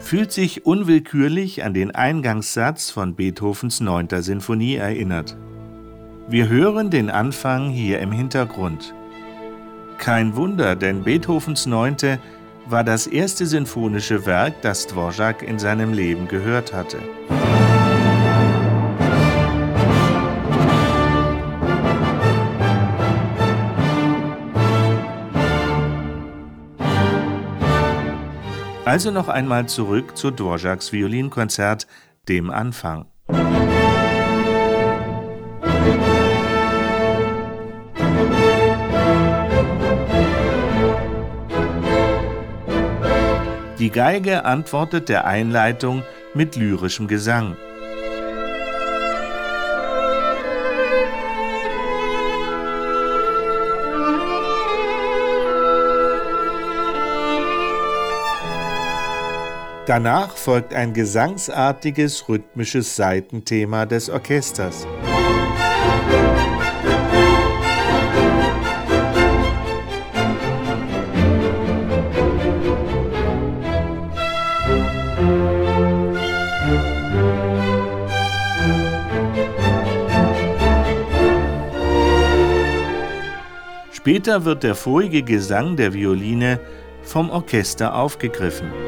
fühlt 0.07 0.31
sich 0.31 0.65
unwillkürlich 0.65 1.63
an 1.63 1.73
den 1.73 1.93
Eingangssatz 1.93 2.89
von 2.89 3.15
Beethovens 3.15 3.81
9. 3.81 4.07
Sinfonie 4.21 4.75
erinnert. 4.75 5.37
Wir 6.27 6.49
hören 6.49 6.89
den 6.89 7.09
Anfang 7.09 7.69
hier 7.69 7.99
im 7.99 8.11
Hintergrund. 8.11 8.93
Kein 9.97 10.35
Wunder, 10.35 10.75
denn 10.75 11.03
Beethovens 11.03 11.65
9. 11.65 12.19
war 12.65 12.83
das 12.83 13.07
erste 13.07 13.45
sinfonische 13.45 14.25
Werk, 14.25 14.61
das 14.61 14.87
Dvorak 14.87 15.43
in 15.43 15.59
seinem 15.59 15.93
Leben 15.93 16.27
gehört 16.27 16.73
hatte. 16.73 16.97
Also 28.87 29.11
noch 29.11 29.27
einmal 29.27 29.65
zurück 29.65 30.15
zu 30.15 30.31
Dvoraks 30.31 30.93
Violinkonzert, 30.93 31.87
dem 32.29 32.49
Anfang. 32.49 33.07
Die 43.77 43.89
Geige 43.89 44.45
antwortet 44.45 45.09
der 45.09 45.27
Einleitung 45.27 46.03
mit 46.33 46.55
lyrischem 46.55 47.09
Gesang. 47.09 47.57
Danach 59.87 60.35
folgt 60.35 60.73
ein 60.73 60.91
gesangsartiges 60.91 62.27
rhythmisches 62.27 62.97
Seitenthema 62.97 63.85
des 63.85 64.09
Orchesters. 64.09 64.85
Später 83.93 84.43
wird 84.43 84.63
der 84.63 84.75
vorige 84.75 85.23
Gesang 85.23 85.77
der 85.77 85.93
Violine 85.93 86.59
vom 87.03 87.29
Orchester 87.29 87.95
aufgegriffen. 87.95 88.86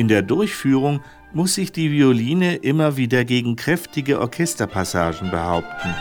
In 0.00 0.08
der 0.08 0.22
Durchführung 0.22 1.02
muss 1.34 1.56
sich 1.56 1.72
die 1.72 1.92
Violine 1.92 2.56
immer 2.56 2.96
wieder 2.96 3.26
gegen 3.26 3.54
kräftige 3.54 4.18
Orchesterpassagen 4.18 5.30
behaupten. 5.30 5.94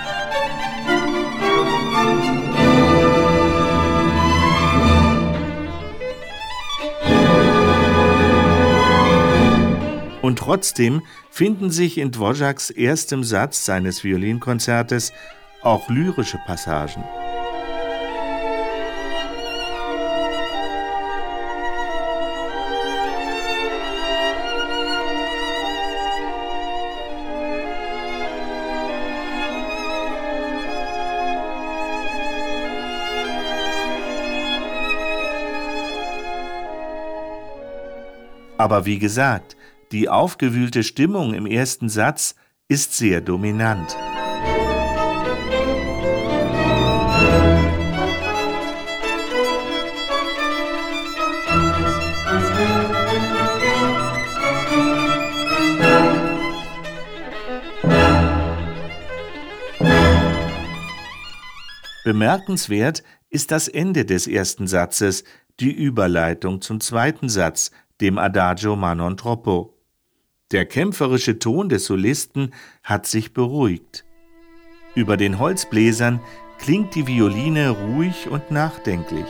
Und 10.22 10.40
trotzdem 10.40 11.02
finden 11.30 11.70
sich 11.70 11.98
in 11.98 12.14
Dvoraks 12.14 12.70
erstem 12.70 13.26
Satz 13.26 13.66
seines 13.66 14.06
Violinkonzertes 14.06 15.12
auch 15.62 15.90
lyrische 15.90 16.40
Passagen. 16.46 17.04
Aber 38.60 38.86
wie 38.86 39.00
gesagt, 39.00 39.56
die 39.94 40.10
aufgewühlte 40.10 40.84
Stimmung 40.84 41.34
im 41.34 41.46
ersten 41.46 41.88
Satz 41.88 42.36
ist 42.68 42.94
sehr 42.94 43.22
dominant. 43.22 43.96
Bemerkenswert 62.04 63.04
ist 63.30 63.52
das 63.52 63.70
Ende 63.70 64.04
des 64.04 64.28
ersten 64.28 64.68
Satzes, 64.68 65.24
die 65.62 65.72
Überleitung 65.72 66.60
zum 66.60 66.82
zweiten 66.82 67.30
Satz, 67.30 67.72
dem 68.02 68.18
Adagio 68.18 68.76
Manon 68.76 69.18
Troppo. 69.18 69.76
Der 70.52 70.66
kämpferische 70.66 71.38
Ton 71.40 71.70
des 71.70 71.86
Solisten 71.86 72.54
hat 72.84 73.06
sich 73.06 73.34
beruhigt. 73.34 74.06
Über 74.96 75.18
den 75.18 75.38
Holzbläsern 75.40 76.20
klingt 76.58 76.96
die 76.96 77.08
Violine 77.08 77.70
ruhig 77.70 78.28
und 78.30 78.52
nachdenklich. 78.52 79.28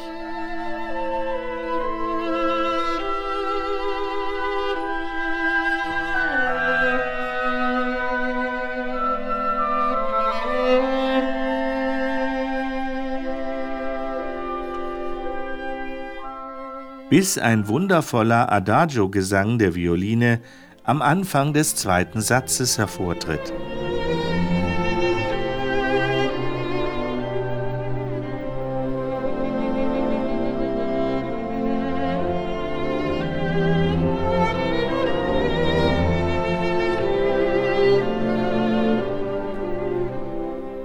Bis 17.09 17.37
ein 17.37 17.67
wundervoller 17.67 18.51
Adagio-Gesang 18.51 19.57
der 19.57 19.73
Violine 19.75 20.39
am 20.83 21.01
Anfang 21.01 21.53
des 21.53 21.75
zweiten 21.75 22.21
Satzes 22.21 22.77
hervortritt. 22.77 23.53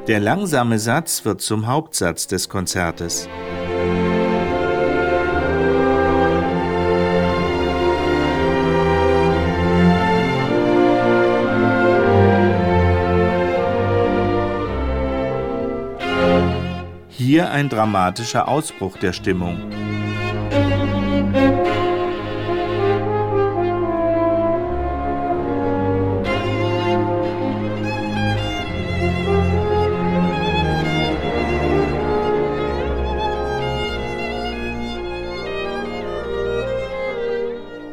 Der 0.07 0.21
langsame 0.21 0.79
Satz 0.79 1.25
wird 1.25 1.41
zum 1.41 1.67
Hauptsatz 1.67 2.27
des 2.27 2.51
Konzertes. 2.51 3.27
hier 17.35 17.51
ein 17.51 17.69
dramatischer 17.69 18.47
Ausbruch 18.47 18.97
der 18.97 19.13
Stimmung. 19.13 19.59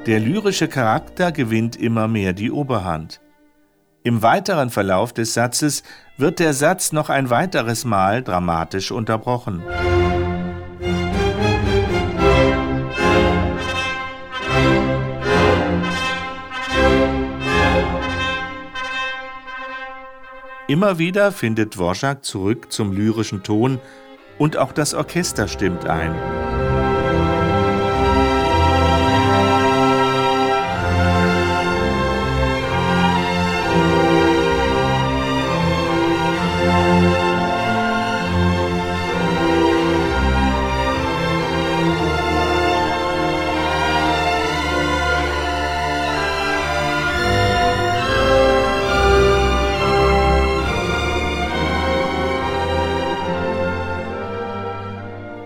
Der 0.05 0.19
lyrische 0.19 0.67
Charakter 0.67 1.31
gewinnt 1.31 1.75
immer 1.75 2.07
mehr 2.07 2.33
die 2.33 2.51
Oberhand. 2.51 3.21
Im 4.03 4.23
weiteren 4.23 4.71
Verlauf 4.71 5.13
des 5.13 5.35
Satzes 5.35 5.83
wird 6.17 6.39
der 6.39 6.53
Satz 6.53 6.91
noch 6.91 7.09
ein 7.09 7.29
weiteres 7.29 7.85
Mal 7.85 8.23
dramatisch 8.23 8.91
unterbrochen. 8.91 9.61
Immer 20.67 20.97
wieder 20.97 21.31
findet 21.31 21.75
Dvorak 21.75 22.25
zurück 22.25 22.71
zum 22.71 22.93
lyrischen 22.93 23.43
Ton 23.43 23.79
und 24.39 24.57
auch 24.57 24.71
das 24.71 24.95
Orchester 24.95 25.47
stimmt 25.47 25.85
ein. 25.85 26.15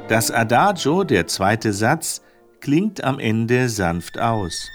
Das 0.07 0.29
Adagio, 0.29 1.03
der 1.03 1.25
zweite 1.25 1.73
Satz, 1.73 2.21
klingt 2.61 3.03
am 3.03 3.17
Ende 3.17 3.69
sanft 3.69 4.19
aus. 4.19 4.69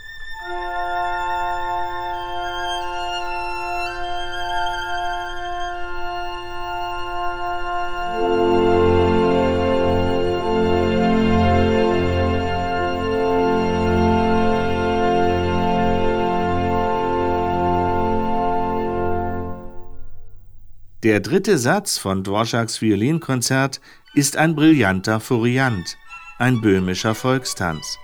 Der 21.03 21.21
dritte 21.21 21.57
Satz 21.57 21.97
von 21.97 22.25
Dvoraks 22.25 22.83
Violinkonzert 22.83 23.81
ist 24.14 24.37
ein 24.37 24.57
brillanter 24.57 25.20
Furiant, 25.20 25.96
ein 26.38 26.61
böhmischer 26.61 27.14
Volkstanz. 27.14 27.99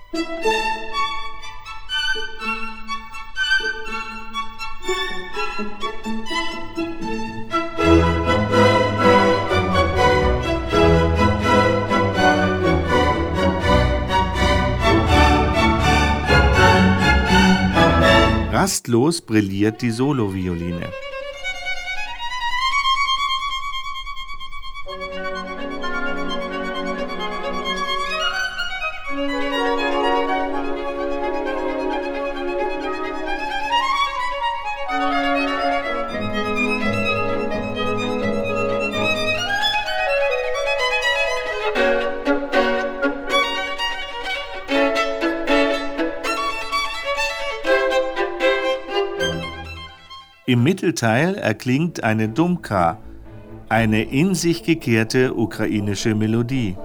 Rastlos 18.51 19.21
brilliert 19.21 19.81
die 19.81 19.91
Solovioline. 19.91 20.89
Im 50.49 50.63
Mittelteil 50.63 51.35
erklingt 51.35 52.05
eine 52.05 52.29
Dumka, 52.29 52.99
eine 53.67 54.03
in 54.03 54.33
sich 54.33 54.63
gekehrte 54.63 55.35
ukrainische 55.35 56.15
Melodie. 56.15 56.77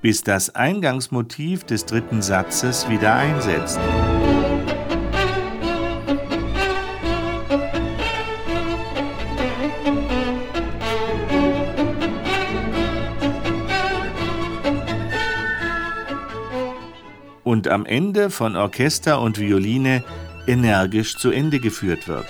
bis 0.00 0.22
das 0.22 0.54
Eingangsmotiv 0.54 1.64
des 1.64 1.84
dritten 1.84 2.22
Satzes 2.22 2.88
wieder 2.88 3.16
einsetzt. 3.16 3.80
Und 17.58 17.66
am 17.66 17.86
Ende 17.86 18.30
von 18.30 18.54
Orchester 18.54 19.20
und 19.20 19.40
Violine 19.40 20.04
energisch 20.46 21.16
zu 21.16 21.32
Ende 21.32 21.58
geführt 21.58 22.06
wird. 22.06 22.26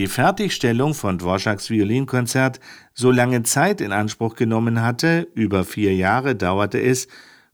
Die 0.00 0.06
Fertigstellung 0.06 0.94
von 0.94 1.18
Dvoraks 1.18 1.68
Violinkonzert 1.68 2.58
so 2.94 3.10
lange 3.10 3.42
Zeit 3.42 3.82
in 3.82 3.92
Anspruch 3.92 4.34
genommen 4.34 4.80
hatte, 4.80 5.28
über 5.34 5.62
vier 5.62 5.94
Jahre 5.94 6.34
dauerte 6.34 6.80
es, 6.80 7.06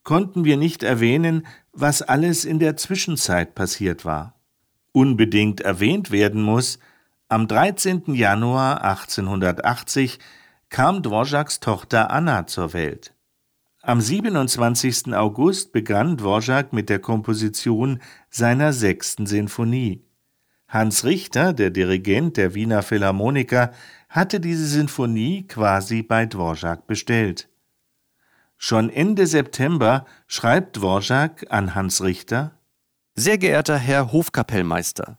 konnten 0.04 0.44
wir 0.44 0.56
nicht 0.56 0.84
erwähnen, 0.84 1.44
was 1.72 2.02
alles 2.02 2.44
in 2.44 2.60
der 2.60 2.76
Zwischenzeit 2.76 3.56
passiert 3.56 4.04
war. 4.04 4.38
Unbedingt 4.92 5.60
erwähnt 5.60 6.12
werden 6.12 6.40
muss, 6.40 6.78
am 7.28 7.48
13. 7.48 8.14
Januar 8.14 8.84
1880 8.84 10.20
kam 10.68 11.02
Dvoraks 11.02 11.58
Tochter 11.58 12.12
Anna 12.12 12.46
zur 12.46 12.72
Welt. 12.72 13.12
Am 13.82 14.00
27. 14.00 15.12
August 15.14 15.72
begann 15.72 16.16
Dvorak 16.16 16.72
mit 16.72 16.90
der 16.90 17.00
Komposition 17.00 18.00
seiner 18.30 18.72
sechsten 18.72 19.26
Sinfonie. 19.26 20.05
Hans 20.68 21.04
Richter, 21.04 21.52
der 21.52 21.70
Dirigent 21.70 22.36
der 22.36 22.54
Wiener 22.54 22.82
Philharmoniker, 22.82 23.72
hatte 24.08 24.40
diese 24.40 24.66
Sinfonie 24.66 25.46
quasi 25.46 26.02
bei 26.02 26.26
Dvorak 26.26 26.86
bestellt. 26.86 27.48
Schon 28.56 28.90
Ende 28.90 29.26
September 29.26 30.06
schreibt 30.26 30.76
Dvorak 30.76 31.46
an 31.50 31.74
Hans 31.74 32.02
Richter 32.02 32.58
Sehr 33.14 33.38
geehrter 33.38 33.78
Herr 33.78 34.12
Hofkapellmeister, 34.12 35.18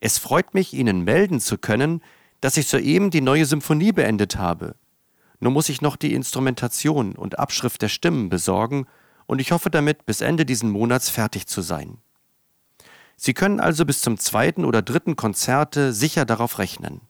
es 0.00 0.18
freut 0.18 0.54
mich, 0.54 0.74
Ihnen 0.74 1.02
melden 1.02 1.40
zu 1.40 1.58
können, 1.58 2.02
dass 2.40 2.56
ich 2.56 2.68
soeben 2.68 3.10
die 3.10 3.20
neue 3.20 3.46
Symphonie 3.46 3.92
beendet 3.92 4.36
habe. 4.36 4.76
Nur 5.40 5.52
muss 5.52 5.68
ich 5.68 5.82
noch 5.82 5.96
die 5.96 6.14
Instrumentation 6.14 7.16
und 7.16 7.38
Abschrift 7.38 7.82
der 7.82 7.88
Stimmen 7.88 8.28
besorgen, 8.28 8.86
und 9.26 9.40
ich 9.40 9.52
hoffe 9.52 9.70
damit, 9.70 10.06
bis 10.06 10.20
Ende 10.20 10.46
diesen 10.46 10.70
Monats 10.70 11.10
fertig 11.10 11.46
zu 11.46 11.60
sein. 11.60 11.98
Sie 13.20 13.34
können 13.34 13.58
also 13.58 13.84
bis 13.84 14.00
zum 14.00 14.16
zweiten 14.16 14.64
oder 14.64 14.80
dritten 14.80 15.16
Konzerte 15.16 15.92
sicher 15.92 16.24
darauf 16.24 16.60
rechnen. 16.60 17.00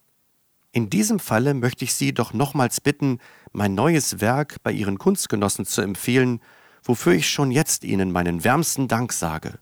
In 0.73 0.89
diesem 0.89 1.21
Falle 1.21 1.53
möchte 1.53 1.85
ich 1.85 1.93
Sie 1.93 2.15
doch 2.15 2.33
nochmals 2.33 2.81
bitten, 2.81 3.19
mein 3.53 3.75
neues 3.75 4.23
Werk 4.23 4.57
bei 4.63 4.73
Ihren 4.73 4.99
Kunstgenossen 4.99 5.67
zu 5.67 5.83
empfehlen, 5.83 6.41
wofür 6.83 7.13
ich 7.13 7.29
schon 7.29 7.51
jetzt 7.51 7.85
Ihnen 7.85 8.11
meinen 8.11 8.43
wärmsten 8.43 8.89
Dank 8.89 9.13
sage. 9.13 9.59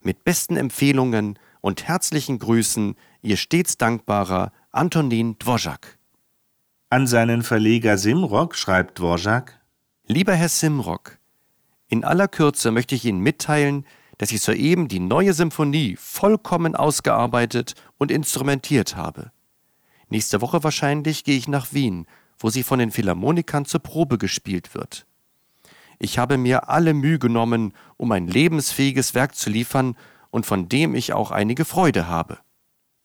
Mit 0.00 0.22
besten 0.22 0.56
Empfehlungen 0.56 1.36
und 1.60 1.88
herzlichen 1.88 2.38
Grüßen, 2.38 2.94
Ihr 3.20 3.36
stets 3.36 3.76
dankbarer 3.76 4.52
Antonin 4.70 5.36
Dvorak. 5.40 5.98
An 6.90 7.08
seinen 7.08 7.42
Verleger 7.42 7.98
Simrock 7.98 8.54
schreibt 8.54 9.00
Dvorak 9.00 9.60
Lieber 10.06 10.34
Herr 10.34 10.48
Simrock, 10.48 11.18
in 11.88 12.04
aller 12.04 12.28
Kürze 12.28 12.70
möchte 12.70 12.94
ich 12.94 13.04
Ihnen 13.04 13.20
mitteilen, 13.20 13.84
dass 14.18 14.32
ich 14.32 14.40
soeben 14.40 14.88
die 14.88 15.00
neue 15.00 15.32
Symphonie 15.32 15.96
vollkommen 15.96 16.76
ausgearbeitet 16.76 17.74
und 17.98 18.10
instrumentiert 18.10 18.96
habe. 18.96 19.32
Nächste 20.08 20.40
Woche 20.40 20.62
wahrscheinlich 20.62 21.24
gehe 21.24 21.38
ich 21.38 21.48
nach 21.48 21.72
Wien, 21.72 22.06
wo 22.38 22.50
sie 22.50 22.62
von 22.62 22.78
den 22.78 22.90
Philharmonikern 22.90 23.64
zur 23.64 23.80
Probe 23.80 24.18
gespielt 24.18 24.74
wird. 24.74 25.06
Ich 25.98 26.18
habe 26.18 26.36
mir 26.36 26.68
alle 26.68 26.94
Mühe 26.94 27.18
genommen, 27.18 27.72
um 27.96 28.10
ein 28.12 28.26
lebensfähiges 28.26 29.14
Werk 29.14 29.34
zu 29.34 29.50
liefern 29.50 29.96
und 30.30 30.46
von 30.46 30.68
dem 30.68 30.94
ich 30.94 31.12
auch 31.12 31.30
einige 31.30 31.64
Freude 31.64 32.08
habe. 32.08 32.38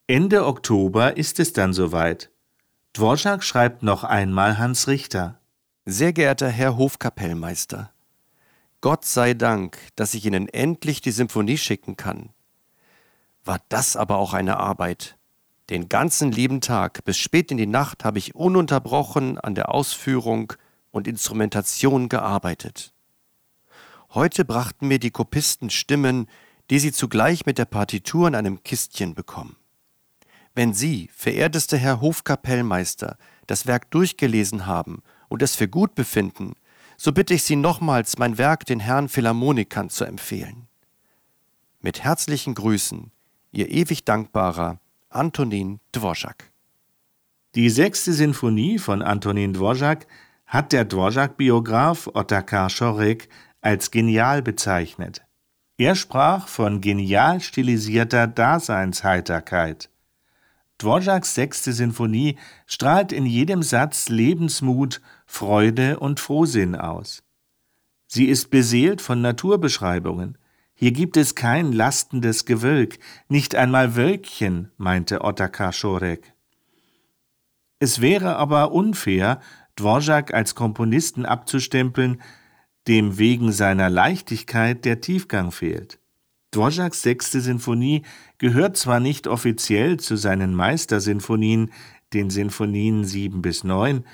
Ende 0.08 0.46
Oktober 0.46 1.16
ist 1.16 1.40
es 1.40 1.54
dann 1.54 1.74
soweit. 1.74 2.32
Dvorak 2.94 3.44
schreibt 3.44 3.84
noch 3.84 4.04
einmal 4.04 4.58
Hans 4.58 4.88
Richter. 4.88 5.40
Sehr 5.86 6.12
geehrter 6.12 6.50
Herr 6.50 6.78
Hofkapellmeister, 6.78 7.92
Gott 8.88 9.04
sei 9.04 9.34
Dank, 9.34 9.78
dass 9.98 10.14
ich 10.14 10.26
Ihnen 10.26 10.48
endlich 10.48 11.02
die 11.02 11.12
Symphonie 11.12 11.58
schicken 11.58 11.98
kann. 11.98 12.30
War 13.44 13.60
das 13.68 13.98
aber 13.98 14.16
auch 14.16 14.32
eine 14.32 14.62
Arbeit. 14.62 15.18
Den 15.70 15.90
ganzen 15.90 16.32
lieben 16.32 16.62
Tag 16.62 17.04
bis 17.04 17.18
spät 17.18 17.52
in 17.52 17.58
die 17.58 17.68
Nacht 17.68 18.06
habe 18.06 18.18
ich 18.18 18.34
ununterbrochen 18.34 19.40
an 19.40 19.56
der 19.56 19.74
Ausführung 19.76 20.54
und 20.92 21.06
Instrumentation 21.06 22.08
gearbeitet. 22.08 22.94
Heute 24.14 24.46
brachten 24.46 24.88
mir 24.88 25.00
die 25.00 25.12
Kopisten 25.12 25.70
Stimmen, 25.70 26.26
die 26.70 26.80
sie 26.80 26.94
zugleich 26.94 27.46
mit 27.46 27.58
der 27.58 27.66
Partitur 27.66 28.30
in 28.30 28.36
einem 28.36 28.64
Kistchen 28.64 29.16
bekommen. 29.16 29.58
Wenn 30.56 30.74
Sie, 30.74 31.10
verehrtester 31.14 31.76
Herr 31.76 32.00
Hofkapellmeister, 32.00 33.18
das 33.48 33.68
Werk 33.68 33.92
durchgelesen 33.92 34.66
haben 34.66 35.04
und 35.28 35.42
es 35.42 35.58
für 35.58 35.68
gut 35.68 35.94
befinden, 35.94 36.54
so 36.98 37.12
bitte 37.12 37.36
ich 37.36 37.44
Sie 37.44 37.56
nochmals, 37.56 38.18
mein 38.18 38.38
Werk 38.38 38.66
den 38.66 38.80
Herrn 38.80 39.08
Philharmonikern 39.08 39.90
zu 39.90 40.04
empfehlen. 40.04 40.68
Mit 41.80 42.04
herzlichen 42.04 42.56
Grüßen, 42.56 43.12
Ihr 43.52 43.70
ewig 43.70 44.04
dankbarer 44.04 44.80
Antonin 45.10 45.80
Dvorak. 45.94 46.52
Die 47.56 47.70
sechste 47.70 48.12
Sinfonie 48.14 48.78
von 48.78 49.02
Antonin 49.02 49.54
Dvorak 49.54 50.06
hat 50.46 50.74
der 50.74 50.86
Dvorak-Biograf 50.86 52.08
Otakar 52.14 52.70
Schorek 52.70 53.30
als 53.62 53.92
genial 53.92 54.42
bezeichnet. 54.42 55.22
Er 55.78 55.96
sprach 55.96 56.48
von 56.48 56.82
genial 56.82 57.40
stilisierter 57.40 58.28
Daseinsheiterkeit. 58.28 59.90
Dvoraks 60.78 61.36
sechste 61.36 61.74
Sinfonie 61.74 62.38
strahlt 62.66 63.12
in 63.12 63.26
jedem 63.26 63.64
Satz 63.64 64.10
Lebensmut, 64.10 65.02
Freude 65.28 66.00
und 66.00 66.20
Frohsinn 66.20 66.76
aus. 66.76 67.22
Sie 68.08 68.26
ist 68.26 68.50
beseelt 68.50 69.02
von 69.02 69.22
Naturbeschreibungen. 69.22 70.38
Hier 70.74 70.92
gibt 70.92 71.18
es 71.18 71.36
kein 71.36 71.74
lastendes 71.74 72.46
Gewölk, 72.46 72.98
nicht 73.28 73.54
einmal 73.54 73.96
Wölkchen, 73.96 74.72
meinte 74.78 75.24
Otakar 75.24 75.74
Schorek. 75.74 76.34
Es 77.80 78.02
wäre 78.02 78.38
aber 78.38 78.72
unfair, 78.72 79.42
Dvorak 79.76 80.34
als 80.34 80.56
Komponisten 80.56 81.26
abzustempeln, 81.26 82.22
dem 82.88 83.18
wegen 83.18 83.52
seiner 83.52 83.90
Leichtigkeit 83.90 84.86
der 84.86 85.02
Tiefgang 85.02 85.52
fehlt. 85.52 86.00
Dvoraks 86.52 87.02
sechste 87.02 87.42
Sinfonie 87.42 88.04
gehört 88.38 88.78
zwar 88.78 89.00
nicht 89.00 89.28
offiziell 89.28 89.98
zu 89.98 90.16
seinen 90.16 90.56
Meistersinfonien, 90.56 91.72
den 92.14 92.30
Sinfonien 92.30 93.04
7 93.04 93.42
bis 93.42 93.64
9, 93.64 94.06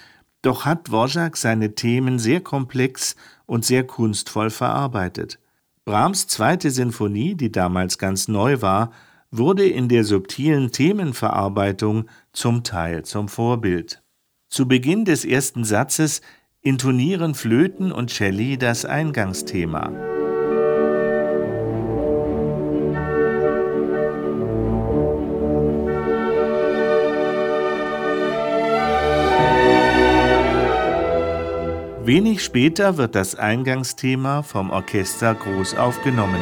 doch 0.43 0.65
hat 0.65 0.89
Dvorak 0.89 1.35
seine 1.35 1.73
Themen 1.73 2.19
sehr 2.19 2.41
komplex 2.41 3.15
und 3.47 3.65
sehr 3.65 3.87
kunstvoll 3.87 4.51
verarbeitet. 4.51 5.39
Brahms 5.85 6.27
zweite 6.27 6.69
Sinfonie, 6.69 7.35
die 7.35 7.51
damals 7.51 7.97
ganz 7.97 8.27
neu 8.27 8.61
war, 8.61 8.91
wurde 9.31 9.67
in 9.67 9.89
der 9.89 10.03
subtilen 10.03 10.71
Themenverarbeitung 10.71 12.05
zum 12.31 12.63
Teil 12.63 13.03
zum 13.03 13.27
Vorbild. 13.27 14.03
Zu 14.47 14.67
Beginn 14.67 15.05
des 15.05 15.25
ersten 15.25 15.63
Satzes 15.63 16.21
intonieren 16.61 17.33
Flöten 17.33 17.91
und 17.91 18.11
Celli 18.11 18.57
das 18.57 18.85
Eingangsthema. 18.85 20.12
Wenig 32.05 32.43
später 32.43 32.97
wird 32.97 33.15
das 33.15 33.35
Eingangsthema 33.35 34.43
vom 34.43 34.71
Orchester 34.71 35.33
groß 35.35 35.75
aufgenommen. 35.75 36.41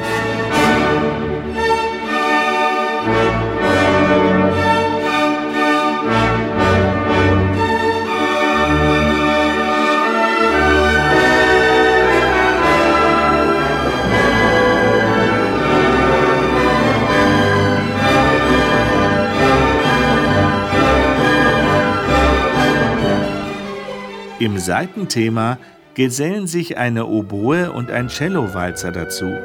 Im 24.41 24.57
Seitenthema 24.57 25.59
gesellen 25.93 26.47
sich 26.47 26.75
eine 26.75 27.05
Oboe 27.05 27.71
und 27.71 27.91
ein 27.91 28.09
Cellowalzer 28.09 28.91
dazu. 28.91 29.35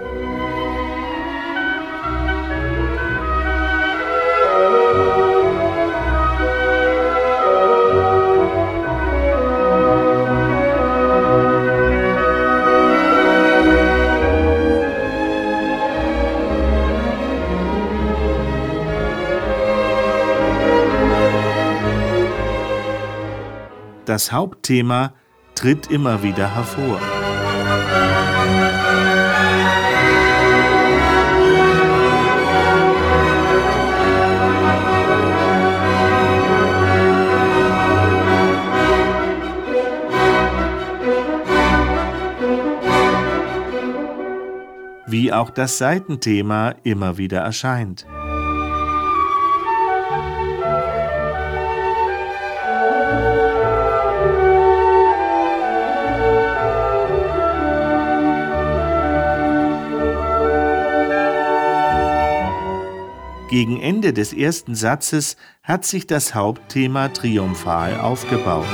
Das 24.16 24.32
Hauptthema 24.32 25.12
tritt 25.54 25.90
immer 25.90 26.22
wieder 26.22 26.54
hervor. 26.54 26.98
Wie 45.06 45.30
auch 45.30 45.50
das 45.50 45.76
Seitenthema 45.76 46.74
immer 46.84 47.18
wieder 47.18 47.40
erscheint. 47.40 48.06
Gegen 63.48 63.80
Ende 63.80 64.12
des 64.12 64.32
ersten 64.32 64.74
Satzes 64.74 65.36
hat 65.62 65.84
sich 65.84 66.08
das 66.08 66.34
Hauptthema 66.34 67.08
triumphal 67.08 68.00
aufgebaut. 68.00 68.66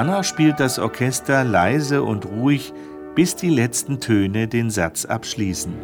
Danach 0.00 0.24
spielt 0.24 0.60
das 0.60 0.78
Orchester 0.78 1.44
leise 1.44 2.02
und 2.02 2.24
ruhig, 2.24 2.72
bis 3.14 3.36
die 3.36 3.50
letzten 3.50 4.00
Töne 4.00 4.48
den 4.48 4.70
Satz 4.70 5.04
abschließen. 5.04 5.74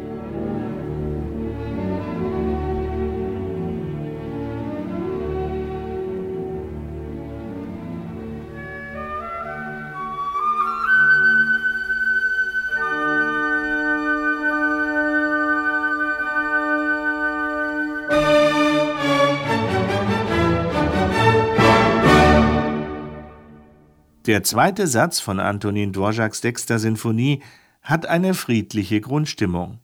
Der 24.37 24.43
zweite 24.43 24.85
Satz 24.85 25.19
von 25.19 25.39
Antonin 25.39 25.93
Dvoraks 25.93 26.41
sechster 26.41 26.77
Sinfonie 26.77 27.41
hat 27.81 28.05
eine 28.05 28.35
friedliche 28.35 29.01
Grundstimmung. 29.01 29.79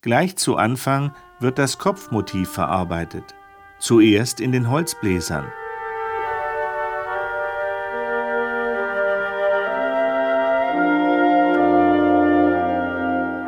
Gleich 0.00 0.36
zu 0.36 0.54
Anfang 0.54 1.10
wird 1.40 1.58
das 1.58 1.78
Kopfmotiv 1.78 2.48
verarbeitet. 2.48 3.34
zuerst 3.80 4.40
in 4.40 4.52
den 4.52 4.70
Holzbläsern. 4.70 5.44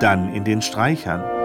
Dann 0.00 0.34
in 0.34 0.42
den 0.42 0.60
Streichern. 0.60 1.37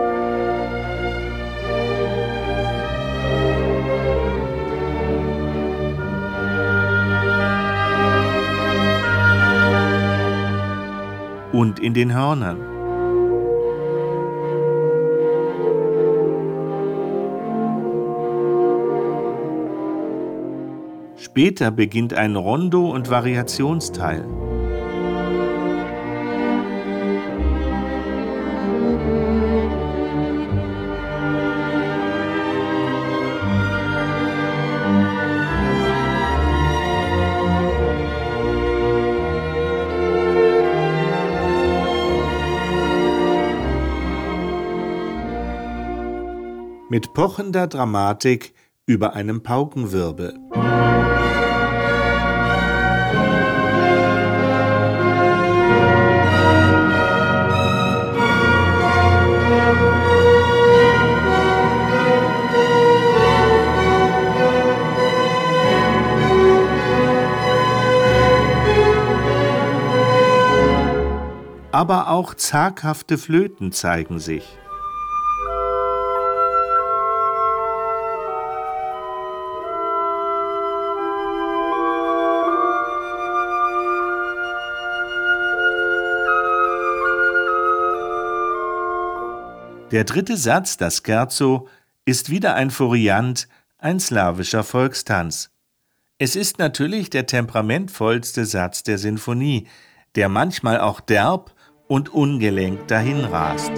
Und 11.54 11.80
in 11.80 11.94
den 11.94 12.14
Hörnern. 12.14 12.58
Später 21.16 21.72
beginnt 21.72 22.14
ein 22.14 22.36
Rondo- 22.36 22.92
und 22.92 23.10
Variationsteil. 23.10 24.26
Mit 46.94 47.12
pochender 47.16 47.66
Dramatik 47.66 48.54
über 48.86 49.16
einem 49.16 49.42
Paukenwirbel. 49.42 50.40
aber 71.72 72.10
auch 72.10 72.36
zaghafte 72.36 73.18
Flöten 73.18 73.72
zeigen 73.72 74.20
sich. 74.20 74.60
Der 89.94 90.06
dritte 90.06 90.38
Satz, 90.38 90.78
das 90.78 91.04
Scherzo, 91.06 91.68
ist 92.04 92.32
wieder 92.32 92.56
ein 92.56 92.72
Furiant, 92.72 93.48
ein 93.78 94.00
slawischer 94.00 94.64
Volkstanz. 94.64 95.52
Es 96.18 96.36
ist 96.36 96.58
natürlich 96.58 97.12
der 97.12 97.28
temperamentvollste 97.28 98.48
Satz 98.48 98.82
der 98.82 98.98
Sinfonie, 98.98 99.68
der 100.16 100.30
manchmal 100.30 100.80
auch 100.80 101.00
derb 101.00 101.54
und 101.86 102.10
ungelenkt 102.10 102.90
dahinrast. 102.90 103.72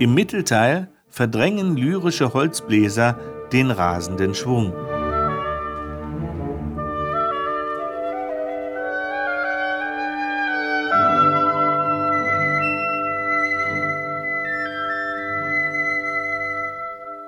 Im 0.00 0.14
Mittelteil 0.14 0.88
verdrängen 1.20 1.76
lyrische 1.76 2.32
Holzbläser 2.32 3.18
den 3.52 3.70
rasenden 3.70 4.34
Schwung. 4.34 4.72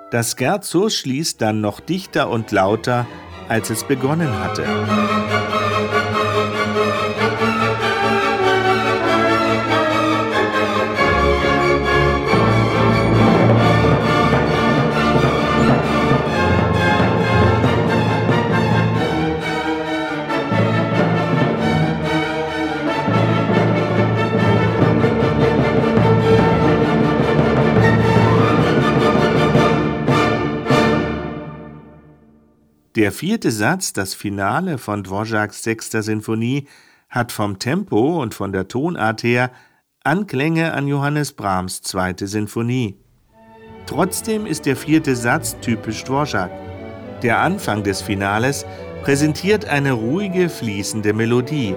Das 0.09 0.31
Scherzo 0.35 0.89
schließt 0.89 1.39
dann 1.39 1.61
noch 1.61 1.79
dichter 1.79 2.31
und 2.31 2.49
lauter, 2.51 3.05
als 3.47 3.69
es 3.69 3.83
begonnen 3.83 4.39
hatte. 4.39 4.65
Der 32.95 33.11
vierte 33.11 33.49
Satz, 33.49 33.91
das 33.91 34.13
Finale 34.13 34.77
von 34.77 35.03
Dvořáks 35.03 35.63
sechster 35.63 36.03
Sinfonie, 36.03 36.67
hat 37.09 37.31
vom 37.31 37.57
Tempo 37.57 38.21
und 38.21 38.35
von 38.35 38.51
der 38.51 38.67
Tonart 38.67 39.23
her 39.23 39.49
Anklänge 40.03 40.73
an 40.73 40.87
Johannes 40.87 41.33
Brahms 41.33 41.81
zweite 41.81 42.27
Sinfonie. 42.27 42.99
Trotzdem 43.87 44.45
ist 44.45 44.67
der 44.67 44.75
vierte 44.75 45.15
Satz 45.15 45.55
typisch 45.59 46.03
Dvořák. 46.03 46.51
Der 47.23 47.39
Anfang 47.39 47.83
des 47.83 48.03
Finales 48.03 48.63
präsentiert 49.01 49.65
eine 49.65 49.93
ruhige, 49.93 50.49
fließende 50.49 51.13
Melodie. 51.13 51.75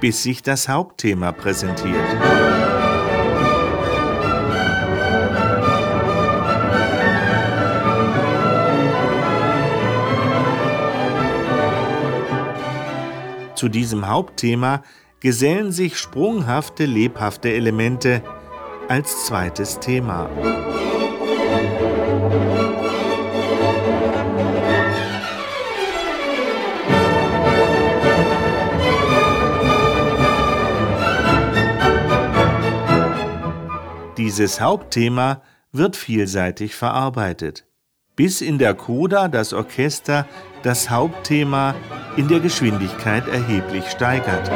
bis 0.00 0.22
sich 0.22 0.42
das 0.42 0.68
Hauptthema 0.68 1.32
präsentiert. 1.32 2.73
Zu 13.54 13.68
diesem 13.68 14.08
Hauptthema 14.08 14.82
gesellen 15.20 15.72
sich 15.72 15.96
sprunghafte, 15.96 16.86
lebhafte 16.86 17.52
Elemente 17.52 18.22
als 18.88 19.26
zweites 19.26 19.80
Thema. 19.80 20.28
Dieses 34.16 34.60
Hauptthema 34.60 35.42
wird 35.72 35.96
vielseitig 35.96 36.74
verarbeitet 36.74 37.66
bis 38.16 38.40
in 38.40 38.58
der 38.58 38.74
Coda 38.74 39.28
das 39.28 39.52
Orchester 39.52 40.26
das 40.64 40.88
Hauptthema 40.88 41.74
in 42.16 42.26
der 42.26 42.40
Geschwindigkeit 42.40 43.28
erheblich 43.28 43.84
steigert. 43.90 44.50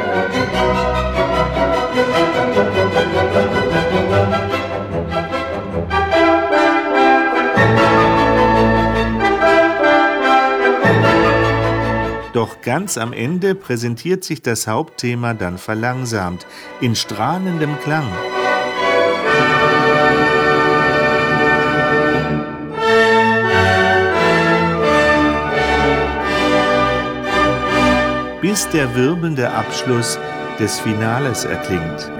Doch 12.33 12.61
ganz 12.61 12.97
am 12.97 13.13
Ende 13.13 13.53
präsentiert 13.53 14.23
sich 14.23 14.41
das 14.41 14.67
Hauptthema 14.67 15.33
dann 15.35 15.57
verlangsamt, 15.57 16.47
in 16.81 16.95
strahlendem 16.95 17.79
Klang. 17.81 18.07
Bis 28.49 28.67
der 28.69 28.95
wirbelnde 28.95 29.51
Abschluss 29.51 30.17
des 30.57 30.79
Finales 30.79 31.45
erklingt. 31.45 32.11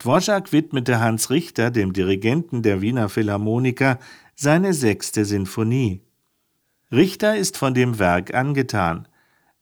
Dvořák 0.00 0.50
widmete 0.50 0.98
Hans 0.98 1.30
Richter, 1.30 1.70
dem 1.70 1.92
Dirigenten 1.92 2.62
der 2.62 2.80
Wiener 2.80 3.08
Philharmoniker, 3.08 4.00
seine 4.34 4.74
sechste 4.74 5.24
Sinfonie. 5.24 6.02
Richter 6.90 7.36
ist 7.36 7.56
von 7.56 7.72
dem 7.72 8.00
Werk 8.00 8.34
angetan. 8.34 9.06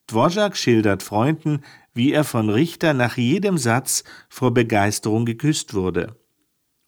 Dvorak 0.07 0.57
schildert 0.57 1.03
Freunden, 1.03 1.61
wie 1.93 2.13
er 2.15 2.25
von 2.25 2.49
Richter 2.49 2.95
nach 2.95 3.19
jedem 3.19 3.59
Satz 3.59 4.03
vor 4.31 4.55
Begeisterung 4.55 5.27
geküsst 5.27 5.75
wurde. 5.75 6.17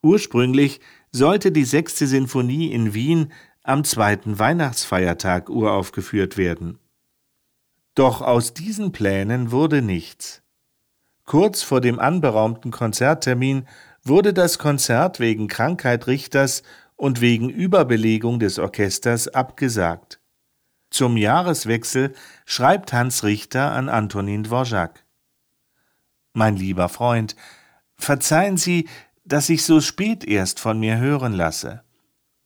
Ursprünglich 0.01 0.79
sollte 1.11 1.51
die 1.51 1.65
sechste 1.65 2.07
Sinfonie 2.07 2.71
in 2.71 2.93
Wien 2.93 3.31
am 3.63 3.83
zweiten 3.83 4.39
Weihnachtsfeiertag 4.39 5.49
uraufgeführt 5.49 6.37
werden. 6.37 6.79
Doch 7.95 8.21
aus 8.21 8.53
diesen 8.53 8.91
Plänen 8.91 9.51
wurde 9.51 9.81
nichts. 9.81 10.41
Kurz 11.25 11.61
vor 11.61 11.81
dem 11.81 11.99
anberaumten 11.99 12.71
Konzerttermin 12.71 13.67
wurde 14.03 14.33
das 14.33 14.57
Konzert 14.57 15.19
wegen 15.19 15.47
Krankheit 15.47 16.07
Richters 16.07 16.63
und 16.95 17.21
wegen 17.21 17.49
Überbelegung 17.49 18.39
des 18.39 18.57
Orchesters 18.57 19.27
abgesagt. 19.27 20.19
Zum 20.89 21.17
Jahreswechsel 21.17 22.13
schreibt 22.45 22.93
Hans 22.93 23.23
Richter 23.23 23.73
an 23.73 23.89
Antonin 23.89 24.43
Dvorak. 24.43 25.05
Mein 26.33 26.55
lieber 26.55 26.89
Freund, 26.89 27.35
verzeihen 27.97 28.57
Sie, 28.57 28.87
dass 29.29 29.49
ich 29.49 29.63
so 29.63 29.79
spät 29.79 30.25
erst 30.25 30.59
von 30.59 30.79
mir 30.79 30.97
hören 30.97 31.33
lasse. 31.33 31.83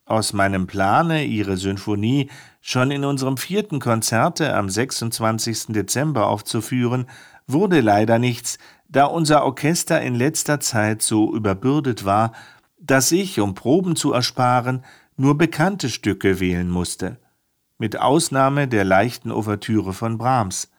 Aus 0.06 0.34
meinem 0.34 0.68
Plane, 0.68 1.24
Ihre 1.24 1.56
Sinfonie 1.56 2.30
schon 2.60 2.92
in 2.92 3.06
unserem 3.06 3.38
vierten 3.38 3.80
Konzerte 3.80 4.54
am 4.54 4.70
26. 4.70 5.68
Dezember 5.68 6.28
aufzuführen, 6.28 7.08
wurde 7.48 7.80
leider 7.80 8.20
nichts, 8.20 8.58
da 8.90 9.06
unser 9.06 9.46
Orchester 9.46 10.02
in 10.02 10.14
letzter 10.14 10.60
Zeit 10.60 11.02
so 11.02 11.34
überbürdet 11.34 12.04
war, 12.04 12.34
dass 12.80 13.14
ich, 13.14 13.40
um 13.40 13.56
Proben 13.56 13.96
zu 13.96 14.12
ersparen, 14.12 14.84
nur 15.16 15.38
bekannte 15.38 15.90
Stücke 15.90 16.42
wählen 16.42 16.70
musste, 16.70 17.18
mit 17.78 17.98
Ausnahme 17.98 18.68
der 18.68 18.84
leichten 18.84 19.32
Ouvertüre 19.32 19.94
von 19.94 20.18
Brahms. 20.18 20.70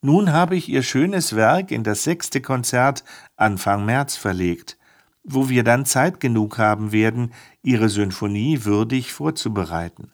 Nun 0.00 0.32
habe 0.32 0.56
ich 0.56 0.70
ihr 0.70 0.82
schönes 0.82 1.36
Werk 1.36 1.70
in 1.70 1.84
das 1.84 2.02
sechste 2.02 2.40
Konzert 2.40 3.04
Anfang 3.36 3.84
März 3.84 4.16
verlegt 4.16 4.78
wo 5.24 5.48
wir 5.48 5.64
dann 5.64 5.86
Zeit 5.86 6.20
genug 6.20 6.58
haben 6.58 6.92
werden, 6.92 7.32
ihre 7.62 7.88
Sinfonie 7.88 8.64
würdig 8.64 9.12
vorzubereiten. 9.12 10.12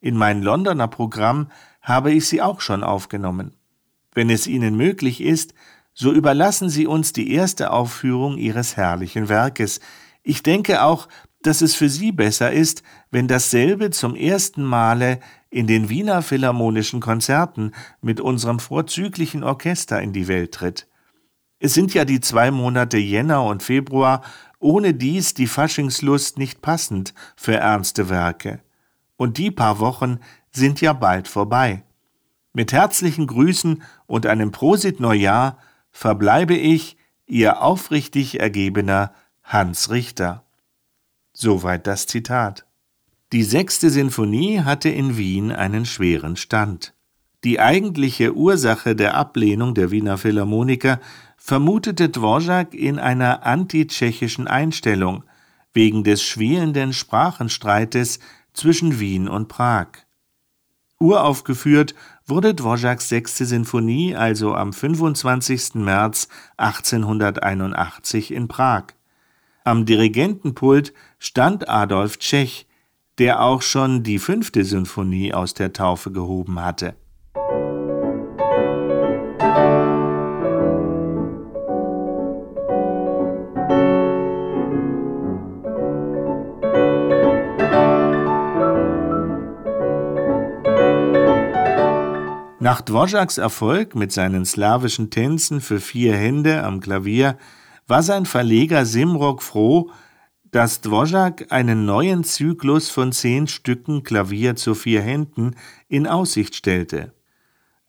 In 0.00 0.16
mein 0.16 0.42
Londoner 0.42 0.88
Programm 0.88 1.50
habe 1.80 2.12
ich 2.12 2.26
sie 2.26 2.42
auch 2.42 2.60
schon 2.60 2.82
aufgenommen. 2.82 3.54
Wenn 4.12 4.28
es 4.28 4.46
Ihnen 4.46 4.76
möglich 4.76 5.20
ist, 5.20 5.54
so 5.94 6.12
überlassen 6.12 6.68
Sie 6.68 6.86
uns 6.86 7.12
die 7.12 7.32
erste 7.32 7.70
Aufführung 7.70 8.38
Ihres 8.38 8.76
herrlichen 8.76 9.28
Werkes. 9.28 9.80
Ich 10.22 10.42
denke 10.42 10.82
auch, 10.82 11.08
dass 11.42 11.62
es 11.62 11.74
für 11.74 11.88
Sie 11.88 12.12
besser 12.12 12.52
ist, 12.52 12.82
wenn 13.10 13.28
dasselbe 13.28 13.90
zum 13.90 14.14
ersten 14.14 14.64
Male 14.64 15.20
in 15.48 15.66
den 15.66 15.88
Wiener 15.88 16.22
Philharmonischen 16.22 17.00
Konzerten 17.00 17.72
mit 18.02 18.20
unserem 18.20 18.58
vorzüglichen 18.58 19.42
Orchester 19.42 20.00
in 20.00 20.12
die 20.12 20.28
Welt 20.28 20.52
tritt. 20.52 20.86
Es 21.60 21.74
sind 21.74 21.92
ja 21.92 22.06
die 22.06 22.20
zwei 22.20 22.50
Monate 22.50 22.96
Jänner 22.96 23.44
und 23.44 23.62
Februar, 23.62 24.22
ohne 24.58 24.94
dies 24.94 25.34
die 25.34 25.46
Faschingslust 25.46 26.38
nicht 26.38 26.62
passend 26.62 27.14
für 27.36 27.54
ernste 27.54 28.08
Werke. 28.08 28.60
Und 29.16 29.36
die 29.36 29.50
paar 29.50 29.78
Wochen 29.78 30.18
sind 30.50 30.80
ja 30.80 30.94
bald 30.94 31.28
vorbei. 31.28 31.84
Mit 32.54 32.72
herzlichen 32.72 33.26
Grüßen 33.26 33.82
und 34.06 34.26
einem 34.26 34.50
Prosit 34.50 34.98
Neujahr 34.98 35.58
verbleibe 35.92 36.56
ich, 36.56 36.96
Ihr 37.26 37.62
aufrichtig 37.62 38.40
ergebener 38.40 39.12
Hans 39.44 39.90
Richter. 39.90 40.42
Soweit 41.32 41.86
das 41.86 42.08
Zitat. 42.08 42.66
Die 43.32 43.44
sechste 43.44 43.90
Sinfonie 43.90 44.62
hatte 44.62 44.88
in 44.88 45.16
Wien 45.16 45.52
einen 45.52 45.86
schweren 45.86 46.34
Stand. 46.34 46.92
Die 47.44 47.60
eigentliche 47.60 48.34
Ursache 48.34 48.96
der 48.96 49.14
Ablehnung 49.14 49.74
der 49.74 49.92
Wiener 49.92 50.18
Philharmoniker 50.18 50.98
vermutete 51.50 52.08
Dvorak 52.08 52.74
in 52.74 53.00
einer 53.00 53.44
antitschechischen 53.44 54.46
Einstellung 54.46 55.24
wegen 55.72 56.04
des 56.04 56.22
schwelenden 56.22 56.92
Sprachenstreites 56.92 58.20
zwischen 58.52 59.00
Wien 59.00 59.26
und 59.26 59.48
Prag. 59.48 59.88
Uraufgeführt 61.00 61.96
wurde 62.24 62.54
Dvoraks 62.54 63.08
sechste 63.08 63.46
Sinfonie 63.46 64.14
also 64.14 64.54
am 64.54 64.72
25. 64.72 65.74
März 65.74 66.28
1881 66.56 68.32
in 68.32 68.46
Prag. 68.46 68.84
Am 69.64 69.86
Dirigentenpult 69.86 70.94
stand 71.18 71.68
Adolf 71.68 72.20
Tschech, 72.20 72.68
der 73.18 73.42
auch 73.42 73.62
schon 73.62 74.04
die 74.04 74.20
fünfte 74.20 74.64
Sinfonie 74.64 75.34
aus 75.34 75.54
der 75.54 75.72
Taufe 75.72 76.12
gehoben 76.12 76.60
hatte. 76.60 76.94
Nach 92.70 92.82
Dvoraks 92.82 93.36
Erfolg 93.36 93.96
mit 93.96 94.12
seinen 94.12 94.44
slawischen 94.44 95.10
Tänzen 95.10 95.60
für 95.60 95.80
vier 95.80 96.14
Hände 96.14 96.62
am 96.62 96.78
Klavier 96.78 97.36
war 97.88 98.04
sein 98.04 98.26
Verleger 98.26 98.86
Simrok 98.86 99.42
froh, 99.42 99.90
dass 100.52 100.80
Dvorak 100.80 101.46
einen 101.50 101.84
neuen 101.84 102.22
Zyklus 102.22 102.88
von 102.88 103.10
zehn 103.10 103.48
Stücken 103.48 104.04
Klavier 104.04 104.54
zu 104.54 104.76
vier 104.76 105.02
Händen 105.02 105.56
in 105.88 106.06
Aussicht 106.06 106.54
stellte. 106.54 107.12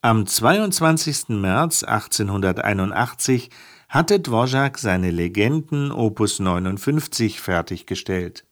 Am 0.02 0.26
22. 0.26 1.30
März 1.30 1.84
1881 1.84 3.52
hatte 3.88 4.20
Dvorak 4.20 4.80
seine 4.80 5.12
Legenden 5.12 5.92
Opus 5.92 6.40
59 6.40 7.40
fertiggestellt. 7.40 8.46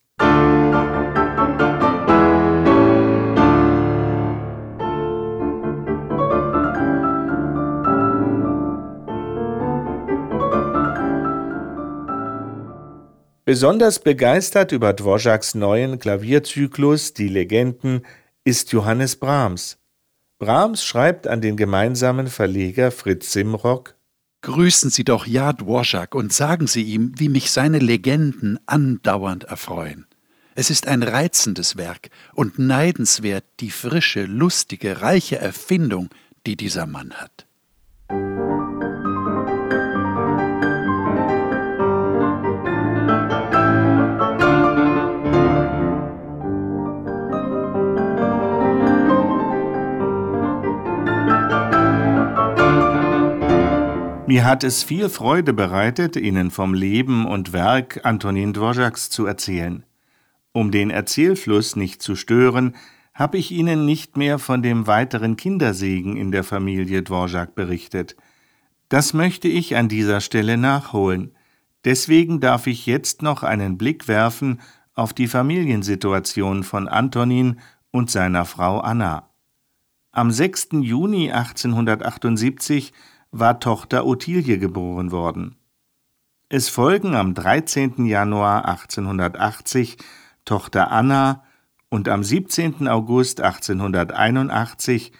Besonders 13.49 13.97
begeistert 13.97 14.71
über 14.71 14.93
Dvoraks 14.93 15.55
neuen 15.55 15.97
Klavierzyklus 15.97 17.15
Die 17.15 17.29
Legenden 17.29 18.05
ist 18.43 18.71
Johannes 18.73 19.15
Brahms. 19.15 19.79
Brahms 20.37 20.83
schreibt 20.83 21.25
an 21.25 21.41
den 21.41 21.57
gemeinsamen 21.57 22.27
Verleger 22.27 22.91
Fritz 22.91 23.31
Simrock 23.31 23.95
Grüßen 24.43 24.91
Sie 24.91 25.03
doch 25.03 25.25
ja 25.25 25.51
Dvorak 25.51 26.13
und 26.13 26.31
sagen 26.31 26.67
Sie 26.67 26.83
ihm, 26.83 27.13
wie 27.17 27.27
mich 27.27 27.49
seine 27.49 27.79
Legenden 27.79 28.59
andauernd 28.67 29.45
erfreuen. 29.45 30.05
Es 30.53 30.69
ist 30.69 30.87
ein 30.87 31.01
reizendes 31.01 31.75
Werk 31.75 32.11
und 32.35 32.59
neidenswert 32.59 33.45
die 33.61 33.71
frische, 33.71 34.25
lustige, 34.25 35.01
reiche 35.01 35.39
Erfindung, 35.39 36.09
die 36.45 36.55
dieser 36.55 36.85
Mann 36.85 37.15
hat. 37.15 37.48
Mir 54.39 54.45
hat 54.45 54.63
es 54.63 54.83
viel 54.83 55.09
Freude 55.09 55.51
bereitet, 55.51 56.15
Ihnen 56.15 56.49
vom 56.49 56.73
Leben 56.73 57.25
und 57.25 57.51
Werk 57.51 58.05
Antonin 58.05 58.53
Dvoraks 58.53 59.09
zu 59.09 59.25
erzählen. 59.25 59.83
Um 60.53 60.71
den 60.71 60.91
Erzählfluss 60.91 61.75
nicht 61.75 62.01
zu 62.01 62.15
stören, 62.15 62.77
habe 63.13 63.37
ich 63.37 63.51
Ihnen 63.51 63.85
nicht 63.85 64.15
mehr 64.15 64.39
von 64.39 64.63
dem 64.63 64.87
weiteren 64.87 65.35
Kindersegen 65.35 66.15
in 66.15 66.31
der 66.31 66.45
Familie 66.45 67.03
Dvorak 67.03 67.53
berichtet. 67.53 68.15
Das 68.87 69.13
möchte 69.13 69.49
ich 69.49 69.75
an 69.75 69.89
dieser 69.89 70.21
Stelle 70.21 70.55
nachholen. 70.55 71.35
Deswegen 71.83 72.39
darf 72.39 72.65
ich 72.65 72.85
jetzt 72.85 73.21
noch 73.21 73.43
einen 73.43 73.77
Blick 73.77 74.07
werfen 74.07 74.61
auf 74.93 75.11
die 75.11 75.27
Familiensituation 75.27 76.63
von 76.63 76.87
Antonin 76.87 77.59
und 77.91 78.09
seiner 78.09 78.45
Frau 78.45 78.79
Anna. 78.79 79.27
Am 80.13 80.31
6. 80.31 80.69
Juni 80.79 81.29
1878 81.29 82.93
war 83.31 83.59
Tochter 83.59 84.05
Ottilie 84.05 84.57
geboren 84.57 85.11
worden. 85.11 85.55
Es 86.49 86.67
folgen 86.69 87.15
am 87.15 87.33
13. 87.33 88.05
Januar 88.05 88.67
1880 88.67 89.97
Tochter 90.45 90.91
Anna 90.91 91.43
und 91.89 92.09
am 92.09 92.23
17. 92.23 92.87
August 92.87 93.41
1881 93.41 95.11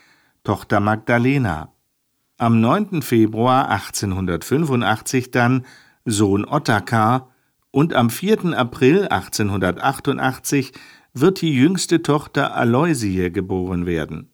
Tochter 0.43 0.80
Magdalena. 0.80 1.74
Am 2.38 2.62
9. 2.62 3.01
Februar 3.01 3.70
1885 3.70 5.30
dann 5.30 5.66
Sohn 6.05 6.45
Ottokar 6.45 7.30
und 7.72 7.93
am 7.93 8.10
4. 8.10 8.57
April 8.57 9.07
1888 9.07 10.72
wird 11.14 11.41
die 11.41 11.53
jüngste 11.53 12.01
Tochter 12.01 12.55
Aloysie 12.55 13.32
geboren 13.32 13.86
werden. 13.86 14.32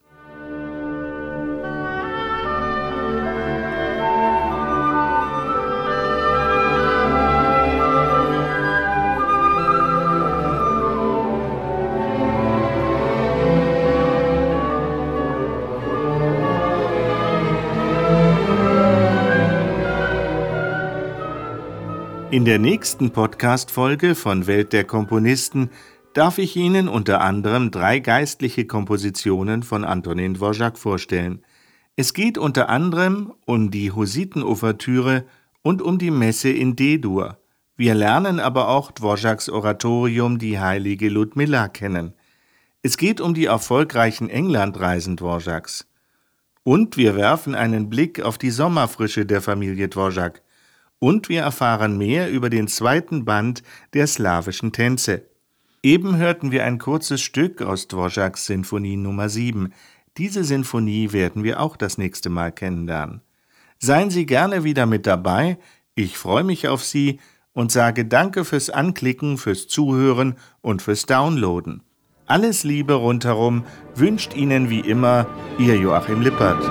In 22.32 22.44
der 22.44 22.58
nächsten 22.58 23.12
Podcast-Folge 23.12 24.16
von 24.16 24.48
Welt 24.48 24.74
der 24.74 24.84
Komponisten 24.84 25.70
darf 26.16 26.40
ich 26.40 26.56
Ihnen 26.56 26.88
unter 26.88 27.22
anderem 27.22 27.70
drei 27.70 28.00
geistliche 28.00 28.66
Kompositionen 28.66 29.62
von 29.62 29.84
Antonin 29.86 30.34
Dvorak 30.34 30.80
vorstellen. 30.80 31.46
Es 31.96 32.14
geht 32.16 32.40
unter 32.40 32.68
anderem 32.68 33.32
um 33.46 33.70
die 33.70 33.92
Hussiten-Ouvertüre 33.92 35.26
und 35.62 35.84
um 35.84 36.00
die 36.00 36.10
Messe 36.10 36.50
in 36.50 36.76
D-Dur. 36.76 37.38
Wir 37.78 37.94
lernen 37.94 38.40
aber 38.40 38.70
auch 38.70 38.92
Dvoraks 38.92 39.48
Oratorium 39.48 40.40
Die 40.40 40.60
heilige 40.60 41.10
Ludmilla 41.10 41.68
kennen. 41.68 42.14
Es 42.82 42.98
geht 42.98 43.22
um 43.22 43.36
die 43.36 43.46
erfolgreichen 43.46 44.30
Englandreisen 44.32 45.16
Dvoraks. 45.16 45.88
Und 46.64 46.98
wir 46.98 47.16
werfen 47.16 47.54
einen 47.54 47.92
Blick 47.92 48.20
auf 48.20 48.40
die 48.40 48.50
Sommerfrische 48.50 49.28
der 49.28 49.42
Familie 49.42 49.90
Dvorak 49.90 50.42
und 51.06 51.30
wir 51.30 51.43
erfahren 51.43 51.99
mehr 51.99 52.32
über 52.32 52.49
den 52.49 52.68
zweiten 52.68 53.26
Band 53.26 53.62
der 53.93 54.08
slawischen 54.08 54.72
Tänze. 54.72 55.22
Eben 55.84 56.18
hörten 56.18 56.51
wir 56.51 56.64
ein 56.64 56.80
kurzes 56.80 57.22
Stück 57.22 57.62
aus 57.62 57.88
Dvoraks 57.88 58.47
Sinfonie 58.47 58.97
Nummer 58.97 59.30
7. 59.30 59.72
Diese 60.18 60.43
Sinfonie 60.43 61.12
werden 61.12 61.43
wir 61.43 61.60
auch 61.60 61.78
das 61.78 61.99
nächste 61.99 62.32
Mal 62.32 62.51
kennenlernen. 62.51 63.22
Seien 63.78 64.10
Sie 64.10 64.26
gerne 64.26 64.64
wieder 64.64 64.88
mit 64.88 65.06
dabei, 65.06 65.60
ich 65.93 66.18
freue 66.18 66.43
mich 66.43 66.68
auf 66.68 66.84
Sie 66.84 67.20
und 67.53 67.72
sage 67.72 68.06
Danke 68.06 68.43
fürs 68.43 68.72
Anklicken, 68.72 69.38
fürs 69.38 69.68
Zuhören 69.68 70.38
und 70.62 70.82
fürs 70.82 71.06
Downloaden. 71.06 71.84
Alles 72.26 72.64
Liebe 72.64 72.93
rundherum 72.93 73.64
wünscht 73.93 74.36
Ihnen 74.36 74.72
wie 74.72 74.80
immer 74.80 75.28
Ihr 75.60 75.76
Joachim 75.76 76.22
Lippert. 76.22 76.64